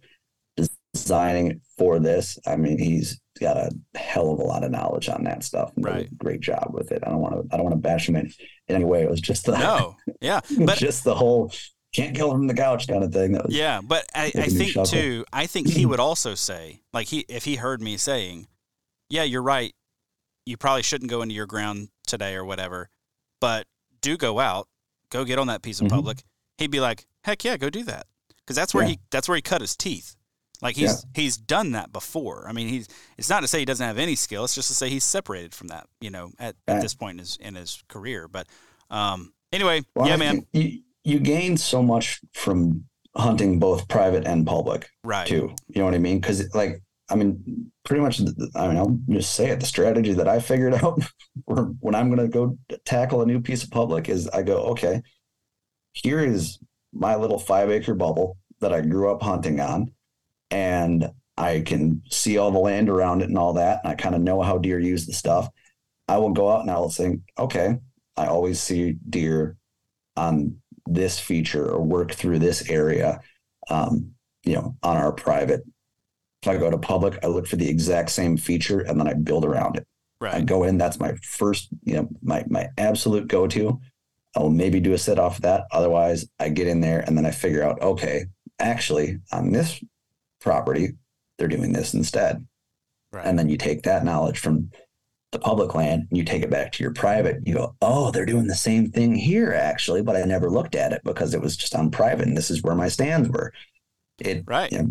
[0.93, 2.37] designing it for this.
[2.45, 5.71] I mean, he's got a hell of a lot of knowledge on that stuff.
[5.75, 6.17] and did a Right.
[6.17, 7.03] Great job with it.
[7.05, 8.27] I don't want to I don't want to bash him in,
[8.67, 9.01] in any way.
[9.03, 9.95] It was just the No.
[10.21, 10.41] Yeah.
[10.59, 11.51] But just the whole
[11.93, 13.33] can't kill him from the couch kind of thing.
[13.33, 15.25] Was, yeah, but I, I think too.
[15.31, 18.47] I think he would also say, like he if he heard me saying,
[19.09, 19.73] "Yeah, you're right.
[20.45, 22.89] You probably shouldn't go into your ground today or whatever,
[23.39, 23.65] but
[24.01, 24.67] do go out,
[25.09, 25.95] go get on that piece of mm-hmm.
[25.95, 26.23] public."
[26.57, 28.07] He'd be like, "Heck yeah, go do that,"
[28.39, 28.91] because that's where yeah.
[28.91, 30.15] he that's where he cut his teeth.
[30.63, 31.21] Like he's yeah.
[31.21, 32.45] he's done that before.
[32.47, 32.87] I mean, he's
[33.17, 34.45] it's not to say he doesn't have any skill.
[34.45, 35.87] It's just to say he's separated from that.
[35.99, 38.29] You know, at, at this point in his in his career.
[38.29, 38.47] But
[38.89, 40.45] um, anyway, well, yeah, man.
[40.53, 45.27] You, you gain so much from hunting both private and public, right?
[45.27, 45.53] Too.
[45.67, 46.21] You know what I mean?
[46.21, 48.21] Because like I mean, pretty much.
[48.55, 49.59] I mean, I'll just say it.
[49.59, 51.01] The strategy that I figured out
[51.45, 55.01] when I'm going to go tackle a new piece of public is I go, okay,
[55.93, 56.59] here is
[56.93, 59.91] my little five acre bubble that I grew up hunting on
[60.51, 63.81] and I can see all the land around it and all that.
[63.83, 65.49] And I kind of know how deer use the stuff.
[66.07, 67.77] I will go out and I will think, okay,
[68.15, 69.57] I always see deer
[70.15, 73.19] on this feature or work through this area,
[73.69, 74.11] um,
[74.43, 75.63] you know, on our private.
[76.43, 79.13] If I go to public, I look for the exact same feature and then I
[79.13, 79.87] build around it.
[80.19, 80.35] Right.
[80.35, 80.77] I go in.
[80.77, 83.79] That's my first, you know, my my absolute go to.
[84.35, 85.63] I'll maybe do a sit off of that.
[85.71, 88.25] Otherwise, I get in there and then I figure out, okay,
[88.59, 89.81] actually, on this
[90.41, 90.89] property,
[91.37, 92.45] they're doing this instead.
[93.13, 93.25] Right.
[93.25, 94.69] And then you take that knowledge from
[95.31, 97.37] the public land and you take it back to your private.
[97.45, 100.91] You go, oh, they're doing the same thing here actually, but I never looked at
[100.91, 103.53] it because it was just on private and this is where my stands were.
[104.19, 104.69] It right.
[104.71, 104.89] You know,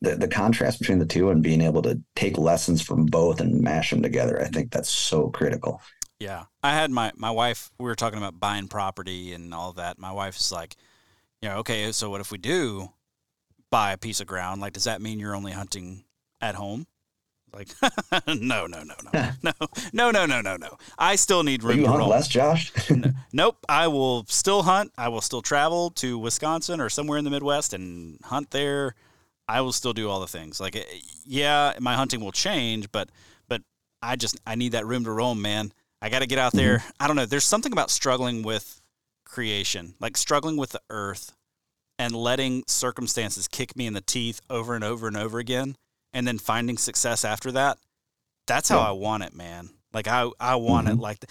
[0.00, 3.60] the, the contrast between the two and being able to take lessons from both and
[3.60, 5.80] mash them together, I think that's so critical.
[6.18, 6.44] Yeah.
[6.62, 9.98] I had my, my wife, we were talking about buying property and all that.
[9.98, 10.76] My wife's like,
[11.40, 12.90] you know, okay, so what if we do?
[13.70, 16.04] buy a piece of ground, like does that mean you're only hunting
[16.40, 16.86] at home?
[17.52, 17.68] Like
[18.26, 19.52] no, no, no, no, no,
[19.92, 20.76] no, no, no, no, no.
[20.98, 22.08] I still need room you to hunt roll.
[22.10, 22.72] less, Josh?
[22.90, 23.64] no, nope.
[23.68, 24.92] I will still hunt.
[24.98, 28.94] I will still travel to Wisconsin or somewhere in the Midwest and hunt there.
[29.50, 30.60] I will still do all the things.
[30.60, 30.84] Like, eh,
[31.24, 33.10] yeah, my hunting will change, but
[33.48, 33.62] but
[34.02, 35.72] I just I need that room to roam, man.
[36.02, 36.78] I got to get out there.
[36.78, 36.90] Mm-hmm.
[37.00, 37.26] I don't know.
[37.26, 38.80] There's something about struggling with
[39.24, 41.32] creation, like struggling with the earth
[42.00, 45.76] and letting circumstances kick me in the teeth over and over and over again
[46.14, 47.76] and then finding success after that
[48.46, 48.88] that's how yeah.
[48.88, 50.98] i want it man like i i want mm-hmm.
[50.98, 51.24] it like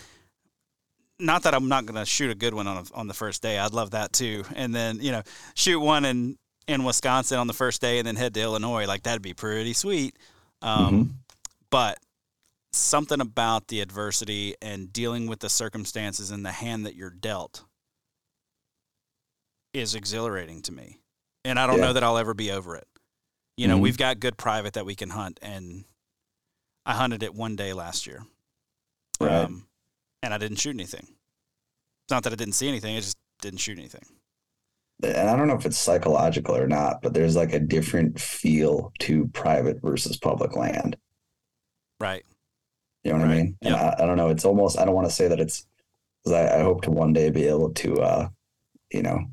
[1.18, 3.42] not that i'm not going to shoot a good one on a, on the first
[3.42, 5.24] day i'd love that too and then you know
[5.56, 6.38] shoot one in
[6.70, 9.74] in wisconsin on the first day and then head to illinois like that'd be pretty
[9.74, 10.16] sweet
[10.62, 11.12] um, mm-hmm.
[11.70, 12.00] but
[12.72, 17.64] something about the adversity and dealing with the circumstances and the hand that you're dealt
[19.74, 20.98] is exhilarating to me.
[21.46, 21.86] And I don't yeah.
[21.86, 22.88] know that I'll ever be over it.
[23.58, 23.84] You know, mm-hmm.
[23.84, 25.84] we've got good private that we can hunt, and
[26.86, 28.24] I hunted it one day last year.
[29.20, 29.32] Right.
[29.32, 29.68] Um,
[30.24, 31.08] and I didn't shoot anything.
[32.06, 34.06] It's not that I didn't see anything, I just didn't shoot anything.
[35.02, 38.92] And I don't know if it's psychological or not, but there's like a different feel
[39.00, 40.98] to private versus public land.
[42.00, 42.26] Right.
[43.04, 43.34] You know what right.
[43.34, 43.58] I mean?
[43.62, 43.74] Yep.
[43.74, 44.30] I, I, don't know.
[44.30, 45.66] It's almost, I don't want to say that it's,
[46.24, 48.30] because I, I hope to one day be able to, uh,
[48.92, 49.26] you know,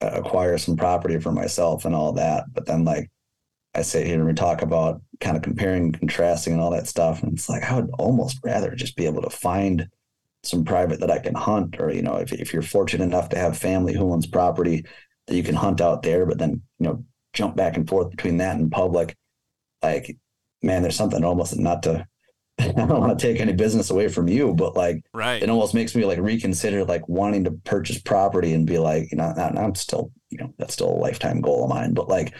[0.00, 2.44] acquire some property for myself and all that.
[2.52, 3.10] But then like
[3.74, 7.22] I sit here and we talk about kind of comparing, contrasting, and all that stuff,
[7.22, 9.88] and it's like I would almost rather just be able to find
[10.42, 13.38] some private that I can hunt, or you know, if if you're fortunate enough to
[13.38, 14.84] have family who owns property
[15.26, 18.38] that you can hunt out there, but then you know jump back and forth between
[18.38, 19.16] that and public,
[19.82, 20.16] like
[20.62, 22.06] man, there's something almost not to
[22.58, 25.42] I don't want to take any business away from you, but like, right.
[25.42, 29.18] it almost makes me like reconsider like wanting to purchase property and be like, you
[29.18, 32.34] know, I'm still, you know, that's still a lifetime goal of mine, but like,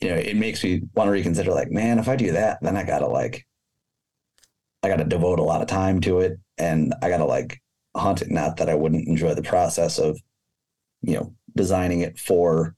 [0.00, 2.76] you know, it makes me want to reconsider like, man, if I do that, then
[2.76, 3.46] I gotta like,
[4.82, 7.60] I gotta devote a lot of time to it, and I gotta like
[7.96, 8.30] hunt it.
[8.30, 10.20] Not that I wouldn't enjoy the process of,
[11.02, 12.74] you know, designing it for,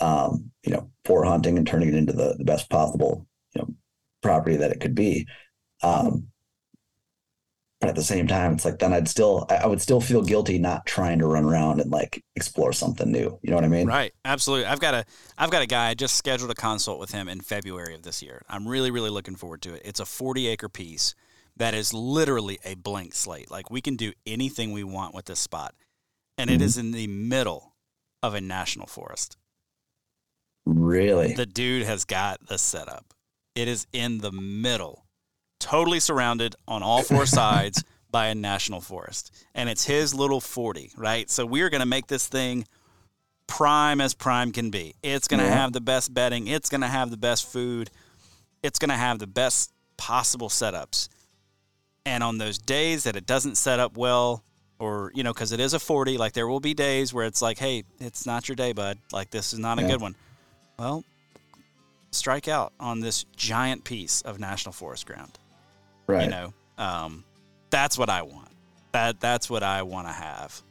[0.00, 3.74] um, you know, for hunting and turning it into the the best possible, you know,
[4.22, 5.26] property that it could be
[5.82, 6.28] um,
[7.86, 10.58] but at the same time, it's like then I'd still I would still feel guilty
[10.58, 13.38] not trying to run around and like explore something new.
[13.42, 13.86] You know what I mean?
[13.86, 14.12] Right.
[14.24, 14.66] Absolutely.
[14.66, 15.04] I've got a
[15.38, 15.90] I've got a guy.
[15.90, 18.42] I just scheduled a consult with him in February of this year.
[18.48, 19.82] I'm really really looking forward to it.
[19.84, 21.14] It's a 40 acre piece
[21.56, 23.52] that is literally a blank slate.
[23.52, 25.72] Like we can do anything we want with this spot,
[26.36, 26.60] and mm-hmm.
[26.60, 27.76] it is in the middle
[28.20, 29.36] of a national forest.
[30.64, 31.34] Really?
[31.34, 33.14] The dude has got the setup.
[33.54, 35.05] It is in the middle
[35.66, 39.32] totally surrounded on all four sides by a national forest.
[39.54, 41.28] And it's his little 40, right?
[41.28, 42.66] So we're going to make this thing
[43.48, 44.94] prime as prime can be.
[45.02, 45.54] It's going to yeah.
[45.54, 47.90] have the best bedding, it's going to have the best food,
[48.62, 51.08] it's going to have the best possible setups.
[52.04, 54.44] And on those days that it doesn't set up well,
[54.78, 56.16] or you know, because it is a 40.
[56.18, 58.98] Like there will be days where it's like, hey, it's not your day, bud.
[59.12, 59.88] Like this is not a Yeah.
[59.88, 60.14] good one.
[60.78, 61.02] Well,
[62.12, 65.32] strike out on this giant piece of national forest ground.
[66.06, 66.24] Right.
[66.24, 67.24] You know, um,
[67.70, 68.48] that's what I want.
[68.92, 70.62] That that's what I want to have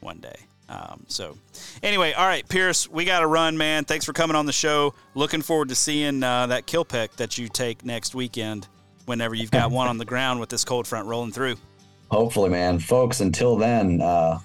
[0.00, 0.36] one day.
[0.68, 1.36] Um, so,
[1.82, 3.84] anyway, all right, Pierce, we got to run, man.
[3.84, 4.94] Thanks for coming on the show.
[5.14, 8.68] Looking forward to seeing uh, that kill pick that you take next weekend.
[9.04, 11.56] Whenever you've got one on the ground with this cold front rolling through.
[12.10, 12.78] Hopefully, man.
[12.78, 14.38] Folks, until then, uh,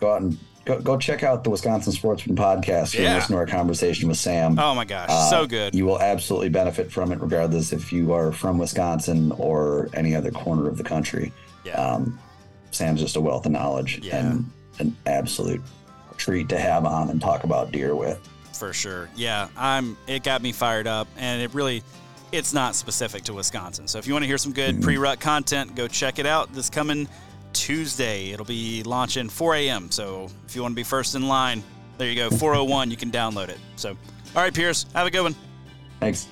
[0.00, 2.92] go out and go, go check out the Wisconsin Sportsman podcast.
[2.92, 3.14] Yeah.
[3.14, 4.58] listen to our conversation with Sam.
[4.58, 5.74] Oh my gosh, Uh, so good.
[5.74, 10.30] You will absolutely benefit from it, regardless if you are from Wisconsin or any other
[10.30, 11.32] corner of the country.
[11.64, 11.72] Yeah.
[11.80, 12.18] Um,
[12.72, 14.18] Sam's just a wealth of knowledge Yeah.
[14.18, 15.62] and an absolute
[16.18, 18.18] treat to have on and talk about deer with.
[18.52, 19.08] for sure.
[19.14, 19.96] Yeah, I'm.
[20.06, 21.82] It got me fired up, and it really,
[22.32, 23.86] it's not specific to Wisconsin.
[23.86, 26.52] So if you want to hear some good pre-rut content, go check it out.
[26.54, 27.06] This coming
[27.58, 29.90] Tuesday, it'll be launching 4 a.m.
[29.90, 31.62] So if you want to be first in line,
[31.98, 32.30] there you go.
[32.30, 33.58] 401, you can download it.
[33.76, 35.34] So, all right, Pierce, have a good one.
[36.00, 36.28] Thanks.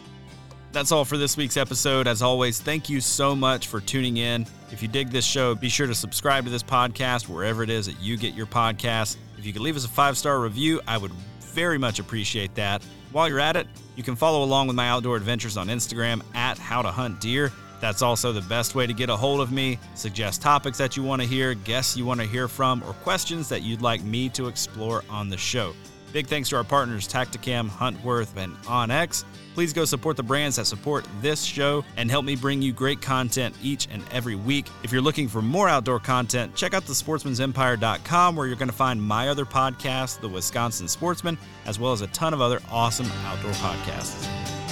[0.72, 2.06] That's all for this week's episode.
[2.06, 4.46] As always, thank you so much for tuning in.
[4.72, 7.86] If you dig this show, be sure to subscribe to this podcast wherever it is
[7.86, 9.16] that you get your podcasts.
[9.38, 12.82] If you could leave us a five star review, I would very much appreciate that.
[13.12, 16.58] While you're at it, you can follow along with my outdoor adventures on Instagram at
[16.58, 17.52] How to Hunt Deer.
[17.80, 21.02] That's also the best way to get a hold of me, suggest topics that you
[21.02, 24.28] want to hear, guests you want to hear from, or questions that you'd like me
[24.30, 25.74] to explore on the show.
[26.14, 29.24] Big thanks to our partners Tactacam, Huntworth, and onX.
[29.54, 33.00] Please go support the brands that support this show and help me bring you great
[33.00, 34.66] content each and every week.
[34.82, 38.74] If you're looking for more outdoor content, check out the sportsmansempire.com where you're going to
[38.74, 41.36] find my other podcast, The Wisconsin Sportsman,
[41.66, 44.63] as well as a ton of other awesome outdoor podcasts.